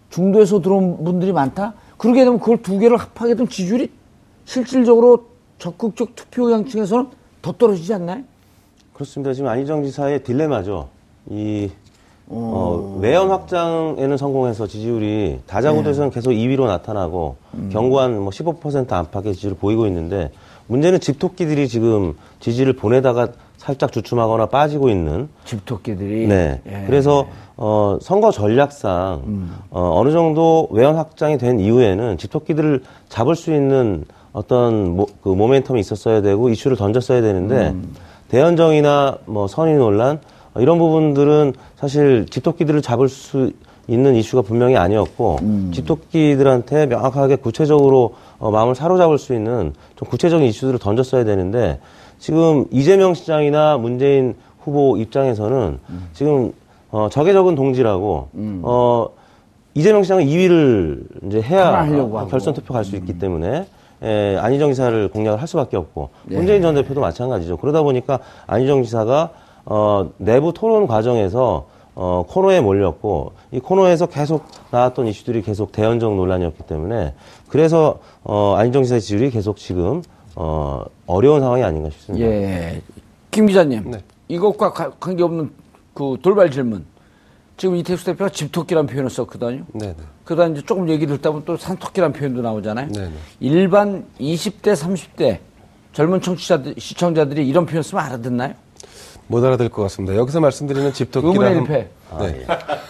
중도에서 0.10 0.62
들어온 0.62 1.04
분들이 1.04 1.32
많다? 1.32 1.74
그러게 1.98 2.24
되면 2.24 2.40
그걸 2.40 2.62
두 2.62 2.78
개를 2.80 2.98
합하게 2.98 3.36
되면 3.36 3.50
지지율이 3.50 3.92
실질적으로 4.46 5.28
적극적 5.60 6.16
투표양층에서는 6.16 7.08
더 7.42 7.52
떨어지지 7.52 7.94
않나요? 7.94 8.24
그렇습니다. 8.96 9.34
지금 9.34 9.50
안희정 9.50 9.84
지사의 9.84 10.24
딜레마죠. 10.24 10.88
이 11.30 11.70
어, 12.28 12.98
외연 13.02 13.30
확장에는 13.30 14.18
성공해서 14.18 14.68
지지율이 14.68 15.42
다자구도에서는 15.46 16.10
계속 16.12 16.32
2위로 16.32 16.66
나타나고 16.66 17.36
경고한 17.72 18.20
뭐 18.20 18.30
15% 18.30 18.92
안팎의 18.92 19.36
지지를 19.36 19.58
보이고 19.58 19.86
있는데 19.88 20.32
문제는 20.68 21.00
집토끼들이 21.02 21.68
지금 21.68 22.14
지지를 22.40 22.74
보내다가 22.74 23.28
살짝 23.58 23.92
주춤하거나 23.92 24.48
빠지고 24.48 24.90
있는 24.90 25.28
집토끼들이. 25.44 26.28
네. 26.28 26.62
예. 26.66 26.84
그래서 26.88 27.28
어, 27.58 27.98
선거 28.02 28.32
전략상 28.32 29.50
어, 29.72 30.00
어느 30.00 30.12
정도 30.12 30.68
외연 30.72 30.96
확장이 30.96 31.38
된 31.38 31.60
이후에는 31.60 32.18
집토끼들을 32.18 32.82
잡을 33.10 33.36
수 33.36 33.54
있는 33.54 34.06
어떤 34.32 34.96
모, 34.96 35.06
그 35.22 35.30
모멘텀이 35.30 35.80
있었어야 35.80 36.22
되고 36.22 36.50
이슈를 36.50 36.78
던졌어야 36.78 37.22
되는데 37.22 37.74
대연정이나 38.30 39.18
뭐 39.26 39.48
선의 39.48 39.76
논란 39.76 40.20
어, 40.54 40.60
이런 40.62 40.78
부분들은 40.78 41.54
사실 41.76 42.26
집토끼들을 42.30 42.82
잡을 42.82 43.10
수 43.10 43.52
있는 43.88 44.16
이슈가 44.16 44.42
분명히 44.42 44.78
아니었고 44.78 45.38
집토끼들한테 45.72 46.88
명확하게 46.88 47.36
구체적으로 47.38 48.16
어, 48.40 48.50
마음을 48.52 48.74
사로잡을 48.74 49.18
수 49.18 49.34
있는 49.34 49.74
좀 49.96 50.08
구체적인 50.10 50.48
이슈들을 50.48 50.80
던졌어야 50.80 51.24
되는데 51.24 51.80
지금 52.18 52.66
이재명 52.72 53.14
시장이나 53.14 53.78
문재인 53.78 54.36
후보 54.64 54.98
입장에서는 54.98 55.78
지금 56.14 56.52
어, 56.92 57.10
적의 57.12 57.34
적은 57.34 57.54
동지라고 57.56 58.30
어, 58.64 59.10
이재명 59.76 60.02
시장은 60.04 60.26
2위를 60.26 61.28
이제 61.28 61.42
해야. 61.42 61.72
결선 62.30 62.54
투표 62.54 62.74
갈 62.74 62.84
수 62.86 62.96
있기 62.96 63.20
때문에 63.20 63.68
에, 64.04 64.38
안희정 64.38 64.72
지사를 64.72 65.08
공략을 65.10 65.40
할 65.42 65.48
수밖에 65.48 65.78
없고 65.78 66.10
문재인 66.26 66.62
전 66.62 66.76
대표도 66.76 67.02
마찬가지죠. 67.02 67.58
그러다 67.58 67.82
보니까 67.84 68.20
안희정 68.48 68.84
지사가 68.84 69.32
어, 69.66 70.12
내부 70.18 70.54
토론 70.54 70.86
과정에서 70.88 71.68
어, 71.96 72.26
코너에 72.28 72.60
몰렸고 72.60 73.32
이 73.52 73.60
코너에서 73.60 74.08
계속 74.08 74.44
나왔던 74.72 75.08
이슈들이 75.08 75.42
계속 75.42 75.72
대연정 75.72 76.18
논란이었기 76.18 76.64
때문에 76.64 77.14
그래서 77.48 78.00
어, 78.24 78.56
안희정 78.58 78.84
지사의 78.84 79.02
지지율이 79.02 79.30
계속 79.32 79.58
지금 79.58 80.02
어, 80.36 80.84
어려운 81.08 81.40
상황이 81.40 81.64
아닌가 81.64 81.90
싶습니다. 81.90 82.26
예. 82.28 82.82
김 83.32 83.46
기자님. 83.48 83.92
네. 83.92 84.00
이것과 84.28 84.74
가- 84.74 84.92
관계없는 85.00 85.52
그 85.94 86.18
돌발 86.22 86.52
질문. 86.52 86.84
지금 87.58 87.78
이태수 87.78 88.04
대표가 88.06 88.30
집토끼라는 88.30 88.88
표현을 88.88 89.10
썼거든요. 89.10 89.64
네네. 89.74 89.96
그러다 90.26 90.48
이제 90.52 90.62
조금 90.66 90.90
얘기 90.90 91.06
듣다 91.06 91.30
보면 91.30 91.46
또 91.46 91.56
산토끼라는 91.56 92.14
표현도 92.14 92.42
나오잖아요. 92.42 92.92
네네. 92.92 93.12
일반 93.40 94.06
20대, 94.20 94.74
30대 94.76 95.38
젊은 95.94 96.20
청취자들, 96.20 96.76
시청자들이 96.78 97.48
이런 97.48 97.66
표현 97.66 97.84
쓰면 97.84 98.04
알아듣나요? 98.04 98.54
못 99.28 99.44
알아들 99.44 99.70
것 99.70 99.84
같습니다. 99.84 100.16
여기서 100.16 100.40
말씀드리는 100.40 100.92
집토끼라 100.94 101.48
함- 101.52 101.58
일패. 101.62 101.90
네. 102.20 102.46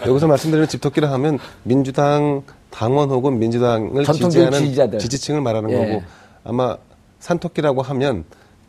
여기서 0.07 0.27
말씀드리는 0.27 0.67
집토끼라 0.67 1.11
하면 1.13 1.37
민주당 1.63 2.41
당원 2.71 3.09
혹은 3.09 3.37
민주당을 3.39 4.03
지지하는 4.05 4.51
지지자들. 4.59 4.99
지지층을 4.99 5.41
말하는 5.41 5.69
예. 5.71 5.77
거고 5.77 6.03
아마 6.43 6.77
산토끼라고 7.19 7.81
하면 7.81 8.23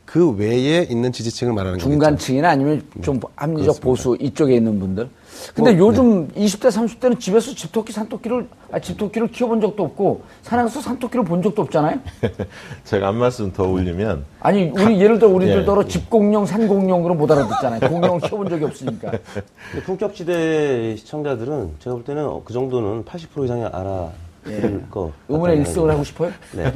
그 0.04 0.30
외에 0.30 0.82
있는 0.88 1.10
지지층을 1.12 1.52
말하는 1.54 1.78
거죠. 1.78 1.90
중간층이나 1.90 2.50
아니면 2.50 2.82
좀 3.02 3.18
합리적 3.34 3.80
그렇습니다. 3.80 3.84
보수 3.84 4.16
이쪽에 4.20 4.54
있는 4.56 4.78
분들. 4.78 5.08
근데 5.54 5.72
뭐, 5.74 5.88
요즘 5.88 6.28
20대, 6.28 6.68
30대는 6.68 7.18
집에서 7.20 7.54
집토끼, 7.54 7.92
산토끼를, 7.92 8.48
아, 8.72 8.78
집토끼를 8.78 9.28
키워본 9.28 9.60
적도 9.60 9.84
없고, 9.84 10.22
산에서 10.42 10.80
산토끼를 10.80 11.24
본 11.24 11.42
적도 11.42 11.62
없잖아요? 11.62 11.98
제가 12.84 13.08
한 13.08 13.16
말씀 13.16 13.52
더 13.52 13.68
올리면 13.68 14.24
아니, 14.40 14.70
우리, 14.70 15.00
예를 15.00 15.18
들어 15.18 15.30
우리들도 15.30 15.82
예. 15.84 15.88
집공룡, 15.88 16.46
산공룡으로 16.46 17.14
못 17.14 17.30
알아듣잖아요. 17.30 17.80
공룡을 17.80 18.20
키워본 18.20 18.48
적이 18.48 18.64
없으니까. 18.64 19.10
근데 19.72 19.84
품격지대 19.84 20.96
시청자들은 20.96 21.76
제가 21.80 21.96
볼 21.96 22.04
때는 22.04 22.24
어, 22.26 22.42
그 22.44 22.52
정도는 22.52 23.04
80% 23.04 23.44
이상이 23.44 23.64
알아들 23.64 24.88
거. 24.90 25.12
의문의 25.28 25.58
일승을 25.58 25.90
하고 25.90 26.04
싶어요? 26.04 26.30
네. 26.52 26.72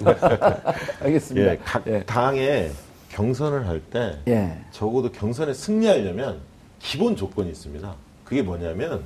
알겠습니다. 1.02 1.52
예, 1.52 1.58
각 1.64 1.86
예. 1.86 2.02
당에 2.04 2.70
경선을 3.10 3.66
할때 3.66 4.18
예. 4.28 4.56
적어도 4.70 5.10
경선에 5.10 5.52
승리하려면 5.52 6.38
기본 6.78 7.14
조건이 7.16 7.50
있습니다. 7.50 7.94
그게 8.30 8.42
뭐냐면 8.42 9.00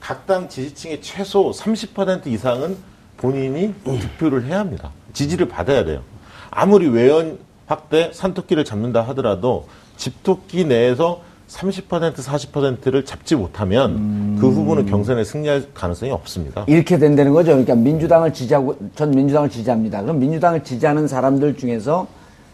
각 0.00 0.24
당 0.26 0.48
지지층의 0.48 1.02
최소 1.02 1.50
30% 1.50 2.28
이상은 2.28 2.76
본인이 3.16 3.74
득표를 3.82 4.44
해야 4.44 4.60
합니다. 4.60 4.92
지지를 5.12 5.48
받아야 5.48 5.84
돼요. 5.84 6.02
아무리 6.50 6.86
외연 6.86 7.38
확대 7.66 8.10
산토끼를 8.12 8.64
잡는다 8.64 9.02
하더라도 9.08 9.66
집토끼 9.96 10.64
내에서 10.64 11.22
30% 11.48 12.14
40%를 12.14 13.04
잡지 13.04 13.34
못하면 13.34 14.36
그 14.38 14.48
후보는 14.48 14.86
경선에 14.86 15.24
승리할 15.24 15.70
가능성이 15.74 16.12
없습니다. 16.12 16.64
이렇게 16.68 16.98
된다는 16.98 17.32
거죠. 17.32 17.50
그러니까 17.50 17.74
민주당을 17.74 18.32
지지하고 18.32 18.76
전 18.94 19.10
민주당을 19.10 19.50
지지합니다. 19.50 20.02
그럼 20.02 20.20
민주당을 20.20 20.62
지지하는 20.62 21.08
사람들 21.08 21.56
중에서 21.56 22.06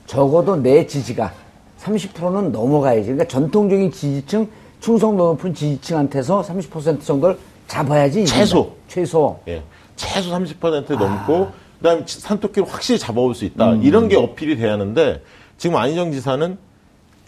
적어도 0.07 0.57
내 0.57 0.87
지지가 0.87 1.33
30%는 1.81 2.53
넘어가야지. 2.53 3.03
그러니까 3.03 3.27
전통적인 3.27 3.91
지지층, 3.93 4.49
충성도 4.88 5.29
높은 5.29 5.55
지지층한테서 5.55 6.42
30% 6.42 7.03
정도를 7.03 7.38
잡아야지. 7.66 8.20
이긴다. 8.20 8.38
최소. 8.38 8.73
최소. 8.87 9.40
예. 9.49 9.62
최소 9.97 10.29
30% 10.31 10.99
넘고 10.99 11.49
그다음에 11.79 12.03
산토끼를 12.07 12.68
확실히 12.68 12.99
잡아올 12.99 13.35
수 13.35 13.47
있다. 13.47 13.77
이런 13.77 14.09
게 14.09 14.16
어필이 14.16 14.59
돼야 14.59 14.75
하는데 14.75 15.23
지금 15.57 15.77
안희정 15.77 16.12
지사는 16.12 16.59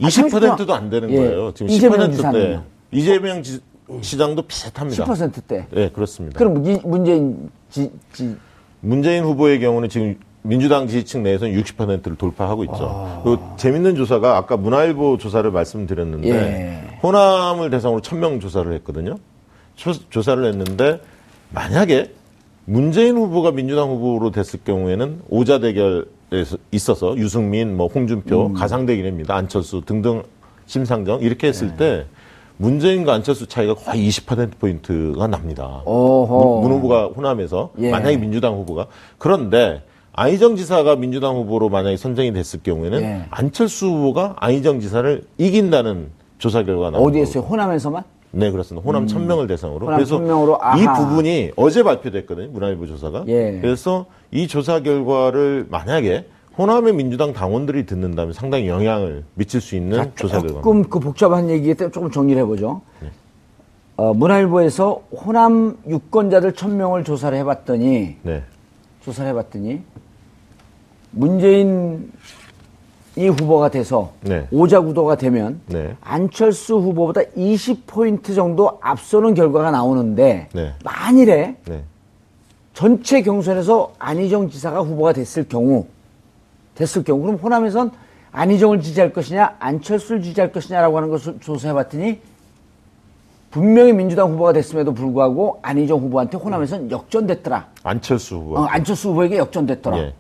20%도 0.00 0.74
안 0.74 0.90
되는 0.90 1.10
예. 1.10 1.16
거예요. 1.16 1.54
지금 1.54 1.70
이재명 1.70 2.00
10%대. 2.00 2.16
지사는요? 2.16 2.62
이재명 2.92 3.42
지, 3.42 3.60
시장도 4.02 4.42
비슷합니다. 4.42 5.04
10%대. 5.06 5.66
네, 5.70 5.88
그렇습니다. 5.90 6.38
그럼 6.38 6.62
문- 6.62 6.80
문재인 6.84 7.50
지, 7.70 7.90
지 8.12 8.36
문재인 8.80 9.24
후보의 9.24 9.60
경우는 9.60 9.88
지금 9.88 10.18
민주당 10.46 10.86
지지층 10.86 11.22
내에서는 11.22 11.60
60%를 11.60 12.16
돌파하고 12.16 12.64
있죠. 12.64 12.76
아. 12.80 13.20
그리고 13.24 13.56
재밌는 13.56 13.96
조사가 13.96 14.36
아까 14.36 14.56
문화일보 14.56 15.18
조사를 15.18 15.50
말씀드렸는데 15.50 16.28
예. 16.28 16.98
호남을 17.02 17.70
대상으로 17.70 18.00
1000명 18.00 18.40
조사를 18.40 18.72
했거든요. 18.74 19.16
조, 19.74 19.92
조사를 19.92 20.44
했는데 20.44 21.00
만약에 21.50 22.12
문재인 22.64 23.16
후보가 23.16 23.52
민주당 23.52 23.90
후보로 23.90 24.30
됐을 24.30 24.60
경우에는 24.64 25.22
오자 25.28 25.60
대결에서 25.60 26.56
있어서 26.72 27.16
유승민, 27.16 27.76
뭐 27.76 27.86
홍준표, 27.86 28.46
음. 28.46 28.54
가상대결입니다. 28.54 29.34
안철수 29.34 29.82
등등 29.84 30.22
심상정 30.66 31.20
이렇게 31.20 31.48
했을 31.48 31.68
네. 31.68 31.76
때 31.76 32.06
문재인과 32.58 33.12
안철수 33.12 33.46
차이가 33.46 33.74
거의 33.74 34.08
20%포인트가 34.08 35.26
납니다. 35.26 35.82
문, 35.84 36.60
문 36.62 36.72
후보가 36.72 37.08
호남에서 37.08 37.70
예. 37.78 37.90
만약에 37.90 38.16
민주당 38.16 38.54
후보가 38.54 38.86
그런데 39.18 39.82
안희정 40.16 40.56
지사가 40.56 40.96
민주당 40.96 41.36
후보로 41.36 41.68
만약에 41.68 41.96
선정이 41.98 42.32
됐을 42.32 42.60
경우에는 42.62 43.02
예. 43.02 43.22
안철수 43.30 43.86
후보가 43.86 44.36
안희정 44.38 44.80
지사를 44.80 45.22
이긴다는 45.36 46.08
조사 46.38 46.64
결과가 46.64 46.90
나온 46.90 47.06
어디에서요? 47.06 47.44
호남에서만? 47.44 48.02
네 48.32 48.50
그렇습니다. 48.50 48.84
호남 48.86 49.06
1000명을 49.06 49.46
대상으로 49.46 49.86
호남 49.86 49.98
그래서 49.98 50.18
1000명으로, 50.18 50.58
이. 50.78 50.84
부분이 50.86 51.52
어제 51.56 51.82
발표됐거든요. 51.82 52.48
문화일보 52.50 52.86
조사가. 52.86 53.24
예. 53.28 53.58
그래서 53.60 54.06
이 54.30 54.48
조사 54.48 54.80
결과를 54.80 55.66
만약에 55.70 56.26
호남의 56.58 56.94
민주당 56.94 57.34
당원들이 57.34 57.84
듣는다면 57.84 58.32
상당히 58.32 58.68
영향을 58.68 59.24
미칠 59.34 59.60
수 59.60 59.76
있는 59.76 60.12
조사 60.16 60.38
결과입니다. 60.40 60.62
조금 60.62 60.82
그 60.84 60.98
복잡한 60.98 61.50
얘기기 61.50 61.74
때문에 61.74 61.92
조금 61.92 62.10
정리를 62.10 62.40
해보죠. 62.42 62.80
어, 63.98 64.14
문화일보에서 64.14 65.02
호남 65.12 65.76
유권자들 65.86 66.52
1000명을 66.52 67.04
조사를 67.04 67.36
해봤더니, 67.38 68.16
네. 68.22 68.42
조사를 69.02 69.30
해봤더니, 69.30 69.82
문재인 71.16 72.12
이 73.16 73.28
후보가 73.28 73.70
돼서 73.70 74.12
네. 74.20 74.46
오자 74.50 74.82
구도가 74.82 75.16
되면 75.16 75.60
네. 75.66 75.96
안철수 76.02 76.76
후보보다 76.76 77.22
20포인트 77.22 78.34
정도 78.34 78.78
앞서는 78.82 79.32
결과가 79.32 79.70
나오는데 79.70 80.48
네. 80.52 80.74
만일에 80.84 81.56
네. 81.64 81.82
전체 82.74 83.22
경선에서 83.22 83.94
안희정 83.98 84.50
지사가 84.50 84.82
후보가 84.82 85.14
됐을 85.14 85.48
경우 85.48 85.86
됐을 86.74 87.04
경우 87.04 87.22
그럼 87.22 87.36
호남에선 87.36 87.90
안희정을 88.32 88.82
지지할 88.82 89.14
것이냐 89.14 89.56
안철수를 89.58 90.20
지지할 90.20 90.52
것이냐라고 90.52 90.98
하는 90.98 91.08
것을 91.08 91.38
조사해봤더니 91.40 92.20
분명히 93.50 93.94
민주당 93.94 94.30
후보가 94.32 94.52
됐음에도 94.52 94.92
불구하고 94.92 95.60
안희정 95.62 95.98
후보한테 96.00 96.36
호남에선 96.36 96.90
역전됐더라. 96.90 97.68
안철수 97.84 98.36
후보. 98.36 98.58
어, 98.58 98.64
안철수 98.66 99.08
후보에게 99.08 99.38
역전됐더라. 99.38 99.98
예. 99.98 100.12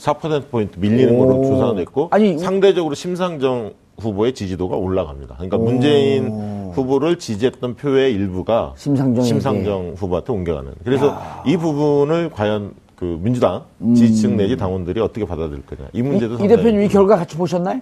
4%포인트 0.00 0.78
밀리는 0.78 1.14
오. 1.14 1.18
걸로 1.26 1.44
조사가 1.44 1.74
됐고, 1.74 2.08
아니, 2.10 2.38
상대적으로 2.38 2.94
심상정 2.94 3.72
후보의 3.98 4.32
지지도가 4.32 4.76
올라갑니다. 4.76 5.34
그러니까 5.34 5.58
문재인 5.58 6.70
후보를 6.74 7.18
지지했던 7.18 7.74
표의 7.76 8.12
일부가 8.14 8.72
심상정에게. 8.76 9.22
심상정 9.28 9.92
후보한테 9.96 10.32
옮겨가는. 10.32 10.72
그래서 10.84 11.18
이 11.44 11.56
부분을 11.58 12.30
과연 12.30 12.72
그 12.96 13.18
민주당 13.20 13.64
지지층 13.94 14.36
내지 14.38 14.56
당원들이 14.56 15.00
어떻게 15.00 15.26
받아들일 15.26 15.62
거냐. 15.66 15.90
이 15.92 16.00
문제도 16.02 16.34
음. 16.36 16.40
이, 16.40 16.44
이 16.44 16.48
상당히 16.48 16.56
대표님 16.62 16.82
이 16.86 16.88
결과 16.88 17.16
같이 17.16 17.36
보셨나요? 17.36 17.80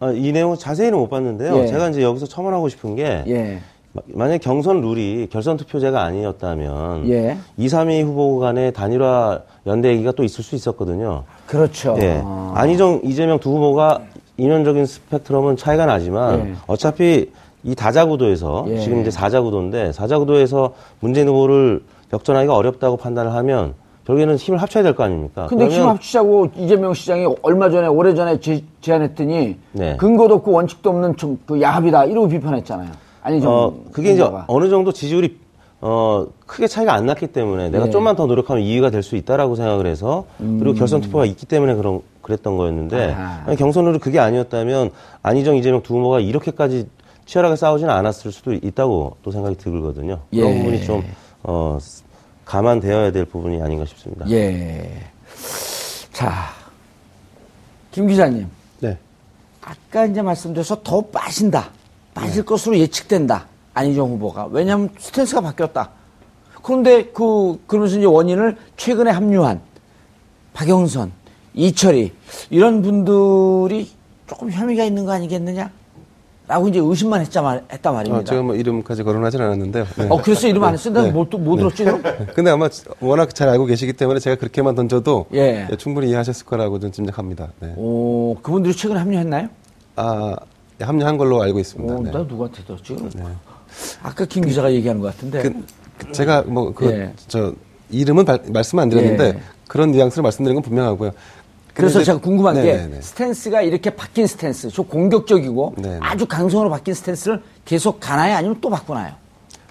아, 0.00 0.10
이 0.10 0.32
내용 0.32 0.54
자세히는 0.54 0.98
못 0.98 1.08
봤는데요. 1.08 1.56
예. 1.60 1.66
제가 1.66 1.88
이제 1.88 2.02
여기서 2.02 2.26
첨언하고 2.26 2.68
싶은 2.68 2.94
게 2.96 3.24
예. 3.26 3.60
마- 3.92 4.02
만약 4.08 4.38
경선 4.38 4.82
룰이 4.82 5.28
결선 5.30 5.56
투표제가 5.56 6.02
아니었다면 6.02 7.08
예. 7.10 7.38
2, 7.56 7.66
3위 7.68 8.02
후보 8.04 8.38
간의 8.38 8.72
단일화 8.74 9.40
연대 9.66 9.88
얘기가 9.90 10.12
또 10.12 10.24
있을 10.24 10.44
수 10.44 10.54
있었거든요. 10.56 11.24
그렇죠. 11.46 11.96
예. 11.98 12.22
안희정, 12.54 13.00
이재명 13.04 13.38
두 13.38 13.50
후보가 13.50 14.00
이면적인 14.36 14.86
스펙트럼은 14.86 15.56
차이가 15.56 15.86
나지만 15.86 16.48
예. 16.48 16.54
어차피 16.66 17.30
이 17.62 17.74
다자구도에서 17.74 18.66
예. 18.68 18.78
지금 18.80 19.00
이제 19.00 19.10
사자구도인데 19.10 19.92
사자구도에서 19.92 20.72
문재인 21.00 21.28
후보를 21.28 21.82
역전하기가 22.12 22.54
어렵다고 22.54 22.96
판단을 22.96 23.32
하면 23.34 23.74
결국에는 24.06 24.36
힘을 24.36 24.60
합쳐야 24.60 24.82
될 24.82 24.94
거 24.94 25.02
아닙니까? 25.04 25.46
근데 25.48 25.66
힘 25.68 25.84
합치자고 25.84 26.50
이재명 26.56 26.92
시장이 26.92 27.26
얼마 27.42 27.70
전에 27.70 27.86
오래 27.86 28.14
전에 28.14 28.38
제, 28.38 28.62
제안했더니 28.82 29.56
네. 29.72 29.96
근거도 29.96 30.34
없고 30.34 30.52
원칙도 30.52 30.90
없는 30.90 31.16
좀 31.16 31.38
그 31.46 31.60
야합이다 31.60 32.04
이러고 32.06 32.28
비판했잖아요. 32.28 32.90
아니 33.22 33.40
좀 33.40 33.50
어, 33.50 33.72
그게 33.92 34.12
이제. 34.12 34.22
어느 34.46 34.68
정도 34.68 34.92
지지율이 34.92 35.38
어, 35.86 36.26
크게 36.46 36.66
차이가 36.66 36.94
안 36.94 37.04
났기 37.04 37.26
때문에 37.26 37.68
내가 37.68 37.88
예. 37.88 37.90
좀만 37.90 38.16
더 38.16 38.24
노력하면 38.24 38.64
2위가 38.64 38.90
될 38.90 39.02
수 39.02 39.16
있다라고 39.16 39.54
생각을 39.54 39.86
해서 39.86 40.24
그리고 40.38 40.72
결선 40.72 41.02
투표가 41.02 41.26
있기 41.26 41.44
때문에 41.44 41.74
그런 41.74 42.00
그랬던 42.22 42.56
거였는데 42.56 43.08
음. 43.10 43.42
아니, 43.46 43.56
경선으로 43.56 43.98
그게 43.98 44.18
아니었다면 44.18 44.90
안희정 45.22 45.56
이재명 45.56 45.82
두 45.82 45.96
후보가 45.96 46.20
이렇게까지 46.20 46.88
치열하게 47.26 47.56
싸우지는 47.56 47.92
않았을 47.92 48.32
수도 48.32 48.54
있다고 48.54 49.18
또 49.22 49.30
생각이 49.30 49.58
들거든요. 49.58 50.20
그런 50.30 50.50
예. 50.50 50.58
부분이 50.58 50.84
좀 50.84 51.04
어, 51.42 51.76
감안되어야 52.46 53.12
될 53.12 53.26
부분이 53.26 53.60
아닌가 53.60 53.84
싶습니다. 53.84 54.24
예. 54.30 54.90
자, 56.12 56.46
김 57.90 58.06
기자님, 58.06 58.46
네. 58.80 58.96
아까 59.60 60.06
이제 60.06 60.22
말씀드려서 60.22 60.82
더 60.82 61.02
빠진다, 61.02 61.68
빠질 62.14 62.42
것으로 62.42 62.78
예측된다. 62.78 63.48
안희정 63.74 64.08
후보가 64.10 64.48
왜냐하면 64.50 64.88
스탠스가 64.98 65.40
바뀌었다. 65.40 65.90
그런데 66.62 67.04
그 67.06 67.60
그러면서 67.66 67.98
이제 67.98 68.06
원인을 68.06 68.56
최근에 68.76 69.10
합류한 69.10 69.60
박영선, 70.54 71.12
이철이 71.54 72.12
이런 72.50 72.80
분들이 72.82 73.90
조금 74.26 74.50
혐의가 74.50 74.84
있는 74.84 75.04
거 75.04 75.12
아니겠느냐? 75.12 75.70
라고 76.46 76.68
이제 76.68 76.78
의심만 76.78 77.22
했자 77.22 77.40
말, 77.40 77.64
했단 77.72 77.94
말입니다. 77.94 78.20
어, 78.20 78.24
제가 78.24 78.42
뭐 78.42 78.54
이름까지 78.54 79.02
거론하진 79.02 79.40
않았는데요. 79.40 79.86
네. 79.96 80.06
어, 80.10 80.20
그래서 80.22 80.46
이름 80.46 80.62
안 80.64 80.74
했어요? 80.74 80.92
내가 80.92 81.06
네. 81.06 81.12
뭐, 81.12 81.26
또- 81.28 81.38
뭐 81.38 81.56
들었지, 81.56 81.84
그럼? 81.84 82.02
근데 82.34 82.50
아마 82.50 82.68
워낙 83.00 83.34
잘 83.34 83.48
알고 83.48 83.64
계시기 83.64 83.94
때문에 83.94 84.20
제가 84.20 84.36
그렇게만 84.36 84.74
던져도 84.74 85.26
예. 85.32 85.66
예, 85.70 85.76
충분히 85.76 86.08
이해하셨을 86.08 86.44
거라고 86.44 86.78
좀 86.80 86.92
짐작합니다. 86.92 87.48
네. 87.60 87.72
오, 87.76 88.36
그분들이 88.42 88.76
최근에 88.76 89.00
합류했나요? 89.00 89.48
아, 89.96 90.36
예, 90.82 90.84
합류한 90.84 91.16
걸로 91.16 91.40
알고 91.42 91.58
있습니다. 91.60 91.94
오, 91.94 92.02
네. 92.02 92.10
나 92.10 92.18
누구한테 92.18 92.62
들었지? 92.62 92.94
아까 94.02 94.24
김 94.24 94.44
기자가 94.44 94.72
얘기하는 94.72 95.00
것 95.00 95.14
같은데. 95.14 95.42
그, 95.42 95.64
그 95.98 96.12
제가 96.12 96.42
뭐그 96.42 96.86
예. 96.86 97.12
저 97.28 97.52
이름은 97.90 98.24
발- 98.24 98.40
말씀 98.48 98.78
안 98.78 98.88
드렸는데 98.88 99.24
예. 99.24 99.40
그런 99.68 99.92
뉘앙스를 99.92 100.22
말씀드린 100.22 100.54
건 100.56 100.62
분명하고요. 100.62 101.12
그래서 101.74 101.94
근데 101.94 102.04
제가 102.04 102.18
궁금한 102.20 102.54
게 102.54 102.62
네네네. 102.62 103.00
스탠스가 103.00 103.62
이렇게 103.62 103.90
바뀐 103.90 104.26
스탠스, 104.28 104.68
좀 104.68 104.86
공격적이고 104.86 105.74
네네. 105.78 105.98
아주 106.02 106.26
강성으로 106.26 106.70
바뀐 106.70 106.94
스탠스를 106.94 107.42
계속 107.64 107.98
가나요? 107.98 108.36
아니면 108.36 108.58
또 108.60 108.70
바꾸나요? 108.70 109.14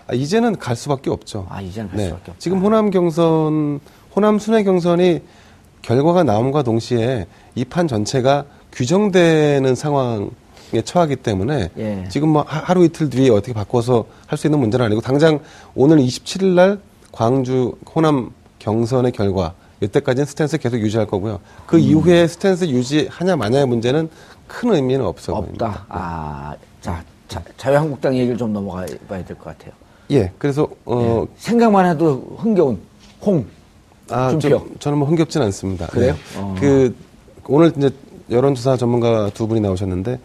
아, 0.07 0.13
이제는 0.13 0.57
갈 0.57 0.75
수밖에 0.75 1.09
없죠. 1.09 1.47
아, 1.49 1.61
이제는 1.61 1.89
갈 1.89 1.99
수밖에 2.01 2.21
없다. 2.31 2.33
지금 2.39 2.59
호남 2.59 2.89
경선, 2.89 3.79
호남 4.15 4.37
순회 4.37 4.63
경선이 4.63 5.21
결과가 5.81 6.23
나옴과 6.23 6.63
동시에 6.63 7.25
이 7.55 7.63
판 7.63 7.87
전체가 7.87 8.45
규정되는 8.73 9.73
상황에 9.75 10.27
처하기 10.81 11.17
때문에 11.17 11.69
예. 11.77 12.05
지금 12.09 12.29
뭐 12.29 12.41
하- 12.43 12.59
하루 12.59 12.83
이틀 12.83 13.09
뒤에 13.09 13.29
어떻게 13.29 13.53
바꿔서 13.53 14.05
할 14.27 14.37
수 14.37 14.47
있는 14.47 14.59
문제는 14.59 14.85
아니고 14.85 15.01
당장 15.01 15.39
오늘 15.75 15.97
27일 15.99 16.45
날 16.55 16.79
광주 17.11 17.73
호남 17.95 18.31
경선의 18.59 19.11
결과 19.11 19.53
이때까지는 19.81 20.25
스탠스 20.25 20.57
계속 20.57 20.79
유지할 20.79 21.05
거고요. 21.07 21.39
그 21.67 21.75
음. 21.75 21.81
이후에 21.81 22.27
스탠스 22.27 22.65
유지하냐 22.65 23.35
마냐의 23.35 23.65
문제는 23.67 24.09
큰 24.47 24.73
의미는 24.73 25.05
없어 25.05 25.33
보입니다. 25.35 25.67
없다. 25.67 25.85
아, 25.89 26.55
자, 26.81 27.03
자, 27.27 27.41
자유한국당 27.57 28.15
얘기를 28.17 28.37
좀 28.37 28.53
넘어가 28.53 28.85
봐야 29.07 29.23
될 29.23 29.35
것 29.37 29.45
같아요. 29.45 29.71
예, 30.11 30.31
그래서 30.37 30.67
어, 30.85 31.25
생각만 31.37 31.85
해도 31.85 32.35
흥겨운 32.37 32.79
홍. 33.25 33.45
아, 34.09 34.29
준표. 34.29 34.49
좀, 34.49 34.75
저는 34.79 34.97
뭐 34.97 35.07
흥겹진 35.07 35.41
않습니다. 35.43 35.87
그래요? 35.87 36.13
네. 36.33 36.39
어. 36.39 36.55
그 36.59 36.95
오늘 37.47 37.71
이제 37.77 37.89
여론조사 38.29 38.77
전문가 38.77 39.29
두 39.33 39.47
분이 39.47 39.59
나오셨는데 39.61 40.19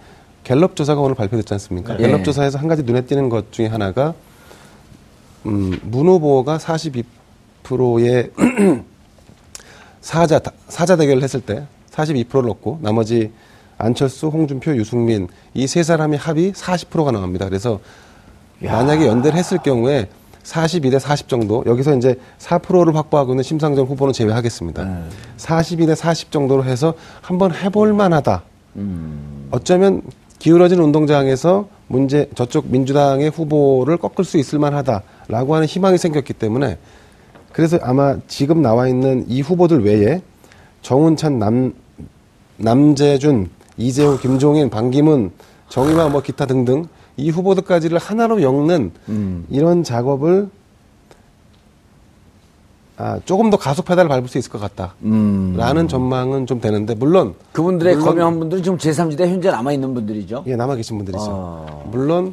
갤럽 0.48 0.74
조사가 0.76 0.98
오늘 1.02 1.14
발표됐지 1.14 1.52
않습니까? 1.54 1.92
예. 1.98 2.04
갤럽 2.04 2.24
조사에서 2.24 2.58
한 2.58 2.68
가지 2.68 2.82
눈에 2.82 3.02
띄는 3.02 3.28
것 3.28 3.52
중에 3.52 3.66
하나가 3.66 4.14
음, 5.44 5.78
문 5.82 6.08
후보가 6.08 6.56
42%의 6.56 8.30
사자 10.00 10.40
사자 10.68 10.96
대결을 10.96 11.22
했을 11.22 11.42
때 11.42 11.66
42%를 11.90 12.48
얻고 12.48 12.78
나머지 12.80 13.30
안철수, 13.76 14.28
홍준표, 14.28 14.74
유승민 14.76 15.28
이 15.52 15.66
세 15.66 15.82
사람이 15.82 16.16
합이 16.16 16.52
40%가 16.52 17.10
나옵니다. 17.12 17.44
그래서 17.44 17.78
만약에 18.60 19.06
연대를 19.06 19.38
했을 19.38 19.58
경우에 19.58 20.08
42 20.44 20.88
대 20.90 20.98
40 20.98 21.28
정도 21.28 21.62
여기서 21.66 21.94
이제 21.94 22.18
4%를 22.38 22.96
확보하고 22.96 23.32
있는 23.32 23.42
심상정 23.44 23.84
후보는 23.84 24.14
제외하겠습니다. 24.14 25.02
42 25.36 25.84
대 25.84 25.94
40 25.94 26.32
정도로 26.32 26.64
해서 26.64 26.94
한번 27.20 27.54
해볼 27.54 27.92
만하다. 27.92 28.42
어쩌면 29.50 30.00
기울어진 30.38 30.78
운동장에서 30.78 31.68
문제 31.88 32.28
저쪽 32.34 32.70
민주당의 32.70 33.30
후보를 33.30 33.96
꺾을 33.96 34.24
수 34.24 34.38
있을 34.38 34.58
만하다라고 34.58 35.54
하는 35.54 35.66
희망이 35.66 35.98
생겼기 35.98 36.34
때문에 36.34 36.78
그래서 37.52 37.78
아마 37.82 38.16
지금 38.28 38.62
나와 38.62 38.88
있는 38.88 39.24
이 39.28 39.40
후보들 39.40 39.84
외에 39.84 40.22
정운찬 40.82 41.38
남 41.38 41.74
남재준 42.56 43.50
이재호 43.76 44.18
김종인 44.18 44.70
방기문 44.70 45.30
정의와 45.68 46.08
뭐 46.08 46.22
기타 46.22 46.46
등등 46.46 46.86
이 47.16 47.30
후보들까지를 47.30 47.98
하나로 47.98 48.42
엮는 48.42 48.92
이런 49.50 49.82
작업을 49.82 50.48
아, 53.00 53.20
조금 53.24 53.48
더 53.48 53.56
가속 53.56 53.84
페달을 53.84 54.08
밟을 54.08 54.26
수 54.26 54.38
있을 54.38 54.50
것 54.50 54.60
같다 54.60 54.94
라는 55.00 55.86
전망은 55.86 56.46
좀 56.46 56.60
되는데 56.60 56.94
물론 56.96 57.34
그분들의 57.52 57.94
물론- 57.94 58.08
거명한 58.08 58.38
분들은 58.40 58.62
지금 58.64 58.76
제3지대 58.76 59.20
현재 59.28 59.50
남아있는 59.52 59.94
분들이죠. 59.94 60.42
예, 60.48 60.56
남아 60.56 60.74
계신 60.74 60.96
분들이죠. 60.96 61.24
아. 61.30 61.82
물론 61.86 62.32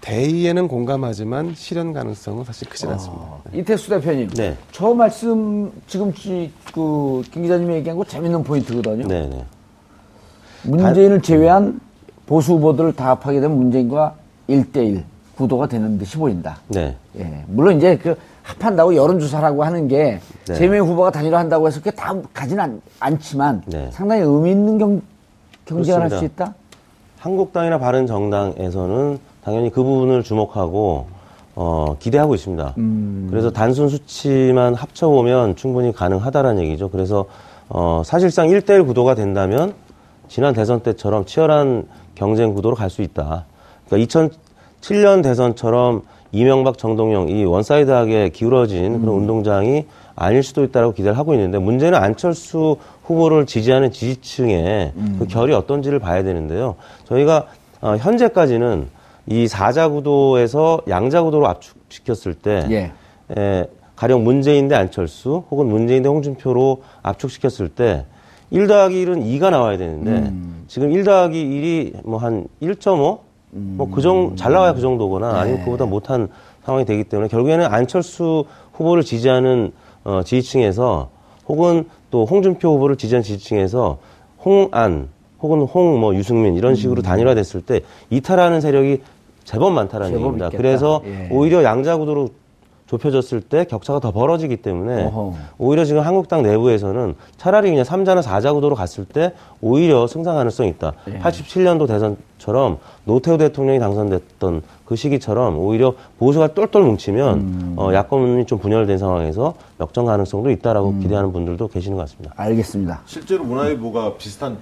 대의에는 0.00 0.68
공감하지만 0.68 1.54
실현 1.56 1.92
가능성은 1.92 2.44
사실 2.44 2.68
크지 2.68 2.86
않습니다. 2.86 3.24
이태수 3.52 3.90
대표님. 3.90 4.28
네. 4.30 4.56
저 4.72 4.94
말씀 4.94 5.70
지금 5.88 6.14
지- 6.14 6.52
그, 6.72 7.22
김 7.32 7.42
기자님이 7.42 7.74
얘기한 7.74 7.98
거 7.98 8.04
재밌는 8.04 8.44
포인트거든요. 8.44 9.06
네, 9.08 9.26
네. 9.26 9.44
문재인을 10.62 11.20
제외한 11.20 11.80
보수 12.26 12.52
후보들을 12.54 12.94
다 12.94 13.10
합하게 13.10 13.40
되면 13.40 13.56
문재인과 13.58 14.14
1대1 14.48 15.02
구도가 15.36 15.66
되는 15.66 15.98
듯이 15.98 16.16
보인다. 16.16 16.58
네. 16.68 16.96
예. 17.18 17.44
물론 17.48 17.76
이제 17.76 17.96
그 17.98 18.14
합한다고 18.42 18.94
여론조사라고 18.94 19.64
하는 19.64 19.88
게 19.88 20.20
네. 20.46 20.54
재명 20.54 20.86
후보가 20.86 21.10
단일화한다고 21.10 21.66
해서 21.66 21.78
그게 21.78 21.90
다 21.90 22.14
가지는 22.32 22.62
않, 22.64 22.82
않지만 23.00 23.62
네. 23.66 23.88
상당히 23.92 24.22
의미 24.22 24.50
있는 24.50 24.78
경, 24.78 25.02
경쟁을 25.66 26.02
할 26.02 26.10
수. 26.10 26.24
있다? 26.24 26.54
한국당이나 27.18 27.78
바른 27.78 28.06
정당에서는 28.06 29.18
당연히 29.44 29.70
그 29.70 29.82
부분을 29.82 30.22
주목하고 30.22 31.06
어, 31.54 31.96
기대하고 31.98 32.34
있습니다. 32.34 32.74
그래서 33.28 33.50
단순 33.50 33.88
수치만 33.88 34.74
합쳐보면 34.74 35.56
충분히 35.56 35.92
가능하다라는 35.92 36.62
얘기죠. 36.62 36.88
그래서 36.90 37.26
어, 37.68 38.02
사실상 38.04 38.48
1대1 38.48 38.86
구도가 38.86 39.14
된다면 39.14 39.74
지난 40.28 40.54
대선 40.54 40.80
때처럼 40.80 41.26
치열한 41.26 41.86
경쟁 42.14 42.54
구도로 42.54 42.74
갈 42.76 42.88
수 42.88 43.02
있다. 43.02 43.44
그러니까 43.86 44.28
2007년 44.80 45.22
대선처럼 45.22 46.02
이명박, 46.32 46.78
정동영 46.78 47.28
이 47.28 47.44
one 47.44 47.67
side하게 47.67 48.28
기울어진 48.30 49.00
그런 49.00 49.14
운동장이 49.16 49.86
아닐 50.14 50.42
수도 50.42 50.62
있다고 50.64 50.92
기대를 50.92 51.16
하고 51.18 51.34
있는데 51.34 51.58
문제는 51.58 51.98
안철수 51.98 52.76
후보를 53.04 53.46
지지하는 53.46 53.90
지지층의 53.90 54.92
그 55.18 55.26
결이 55.26 55.52
어떤지를 55.54 55.98
봐야 55.98 56.22
되는데요. 56.22 56.76
저희가 57.04 57.46
어, 57.80 57.96
현재까지는 57.96 58.88
이 59.26 59.48
사자 59.48 59.88
구도에서 59.88 60.82
양자 60.88 61.22
구도로 61.22 61.48
압축시켰을 61.48 62.34
때 62.34 62.66
예. 62.70 62.92
에, 63.36 63.66
가령 63.96 64.24
문재인 64.24 64.68
대 64.68 64.74
안철수 64.74 65.44
혹은 65.50 65.66
문재인 65.66 66.02
대 66.02 66.08
홍준표로 66.08 66.82
압축시켰을 67.02 67.68
때 67.68 68.04
1 68.52 68.66
더하기 68.66 69.06
1은 69.06 69.22
2가 69.38 69.50
나와야 69.50 69.78
되는데 69.78 70.32
지금 70.66 70.90
1 70.90 71.04
더하기 71.04 71.36
1이 71.94 72.04
뭐 72.04 72.18
한 72.18 72.48
1.5? 72.60 73.18
뭐 73.52 73.88
그 73.90 74.00
정도, 74.00 74.36
잘 74.36 74.52
나와야 74.52 74.74
그 74.74 74.80
정도거나 74.80 75.40
아니면 75.40 75.64
그보다 75.64 75.84
못한 75.86 76.28
상황이 76.64 76.84
되기 76.84 77.04
때문에 77.04 77.28
결국에는 77.28 77.66
안철수 77.66 78.44
후보를 78.72 79.02
지지하는 79.02 79.72
어, 80.04 80.22
지지층에서 80.24 81.10
혹은 81.48 81.84
또 82.10 82.24
홍준표 82.26 82.74
후보를 82.74 82.96
지지하는 82.96 83.22
지지층에서 83.22 83.98
홍안 84.44 85.08
혹은 85.42 85.60
홍 85.62 85.98
뭐 86.00 86.14
유승민 86.14 86.54
이런 86.54 86.74
식으로 86.74 87.02
단일화됐을 87.02 87.62
때 87.62 87.80
이탈하는 88.10 88.60
세력이 88.60 89.02
제법 89.44 89.72
많다라는 89.72 90.12
제법 90.12 90.20
얘기입니다. 90.20 90.46
있겠다. 90.46 90.62
그래서 90.62 91.02
예. 91.06 91.28
오히려 91.32 91.64
양자 91.64 91.96
구도로 91.96 92.28
좁혀졌을 92.90 93.40
때 93.40 93.64
격차가 93.64 94.00
더 94.00 94.10
벌어지기 94.10 94.56
때문에 94.56 95.04
어허. 95.04 95.34
오히려 95.58 95.84
지금 95.84 96.02
한국당 96.02 96.42
내부에서는 96.42 97.14
차라리 97.36 97.70
그냥 97.70 97.84
3자나 97.84 98.20
4자 98.20 98.52
구도로 98.52 98.74
갔을 98.74 99.04
때 99.04 99.32
오히려 99.60 100.08
승상 100.08 100.34
가능성이 100.34 100.70
있다. 100.70 100.94
예. 101.08 101.20
87년도 101.20 101.86
대선처럼 101.86 102.78
노태우 103.04 103.38
대통령이 103.38 103.78
당선됐던 103.78 104.62
그 104.84 104.96
시기처럼 104.96 105.56
오히려 105.58 105.94
보수가 106.18 106.54
똘똘 106.54 106.82
뭉치면 106.82 107.38
음. 107.38 107.74
어, 107.76 107.92
야권이 107.94 108.46
좀 108.46 108.58
분열된 108.58 108.98
상황에서 108.98 109.54
역전 109.78 110.04
가능성도 110.04 110.50
있다라고 110.50 110.90
음. 110.90 111.00
기대하는 111.00 111.32
분들도 111.32 111.68
계시는 111.68 111.96
것 111.96 112.02
같습니다. 112.04 112.34
알겠습니다. 112.36 113.02
실제로 113.06 113.44
문화일보가 113.44 114.16
비슷한 114.16 114.58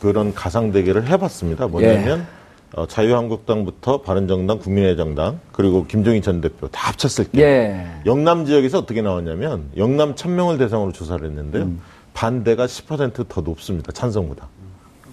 그런 0.00 0.34
가상 0.34 0.72
대결을 0.72 1.06
해봤습니다. 1.08 1.68
뭐냐면 1.68 2.26
어, 2.74 2.86
자유한국당부터 2.86 4.02
바른정당, 4.02 4.58
국민의정당 4.58 5.40
그리고 5.52 5.86
김종인 5.86 6.20
전 6.22 6.40
대표 6.40 6.68
다 6.68 6.88
합쳤을 6.88 7.24
때 7.30 7.40
예. 7.40 7.86
영남 8.04 8.44
지역에서 8.44 8.78
어떻게 8.78 9.00
나왔냐면 9.00 9.70
영남 9.76 10.14
1000명을 10.14 10.58
대상으로 10.58 10.92
조사를 10.92 11.26
했는데요. 11.26 11.64
음. 11.64 11.80
반대가 12.12 12.66
10%더 12.66 13.40
높습니다. 13.40 13.92
찬성보다. 13.92 14.48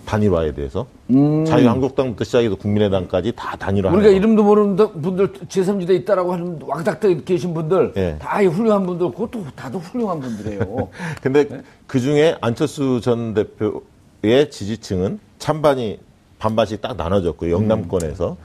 단일화에 0.05 0.53
대해서. 0.53 0.85
음. 1.09 1.45
자유한국당부터 1.45 2.23
시작해서 2.23 2.55
국민의당까지 2.55 3.33
다 3.35 3.55
단일화. 3.55 3.91
우리가 3.91 4.09
이름도 4.09 4.43
모르는 4.43 4.75
분들 4.75 5.33
제3지대 5.47 5.91
있다라고 6.01 6.33
하는 6.33 6.59
왕닥터 6.61 7.07
계신 7.23 7.53
분들 7.53 7.93
예. 7.97 8.17
다이 8.19 8.47
훌륭한 8.47 8.85
분들 8.85 9.11
그것도 9.11 9.45
다들 9.55 9.79
훌륭한 9.79 10.19
분들이에요. 10.19 10.89
근데 11.21 11.47
그 11.87 11.99
중에 11.99 12.37
안철수 12.41 13.01
전 13.01 13.33
대표의 13.33 14.51
지지층은 14.51 15.19
찬반이 15.39 15.99
반반씩 16.39 16.81
딱 16.81 16.95
나눠졌고 16.97 17.49
영남권에서 17.51 18.37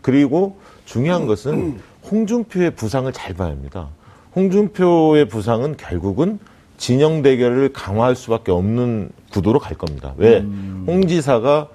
그리고 0.00 0.58
중요한 0.84 1.26
것은 1.26 1.80
홍준표의 2.10 2.72
부상을 2.72 3.10
잘 3.12 3.34
봐야 3.34 3.50
합니다. 3.50 3.88
홍준표의 4.34 5.28
부상은 5.28 5.76
결국은 5.76 6.38
진영 6.76 7.22
대결을 7.22 7.72
강화할 7.72 8.16
수밖에 8.16 8.50
없는 8.50 9.10
구도로 9.30 9.58
갈 9.60 9.76
겁니다. 9.76 10.14
왜? 10.16 10.40
홍 10.86 11.06
지사가 11.06 11.68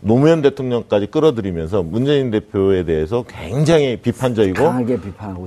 노무현 0.00 0.42
대통령까지 0.42 1.06
끌어들이면서 1.06 1.84
문재인 1.84 2.30
대표에 2.32 2.84
대해서 2.84 3.24
굉장히 3.28 3.96
비판적이고. 3.96 4.62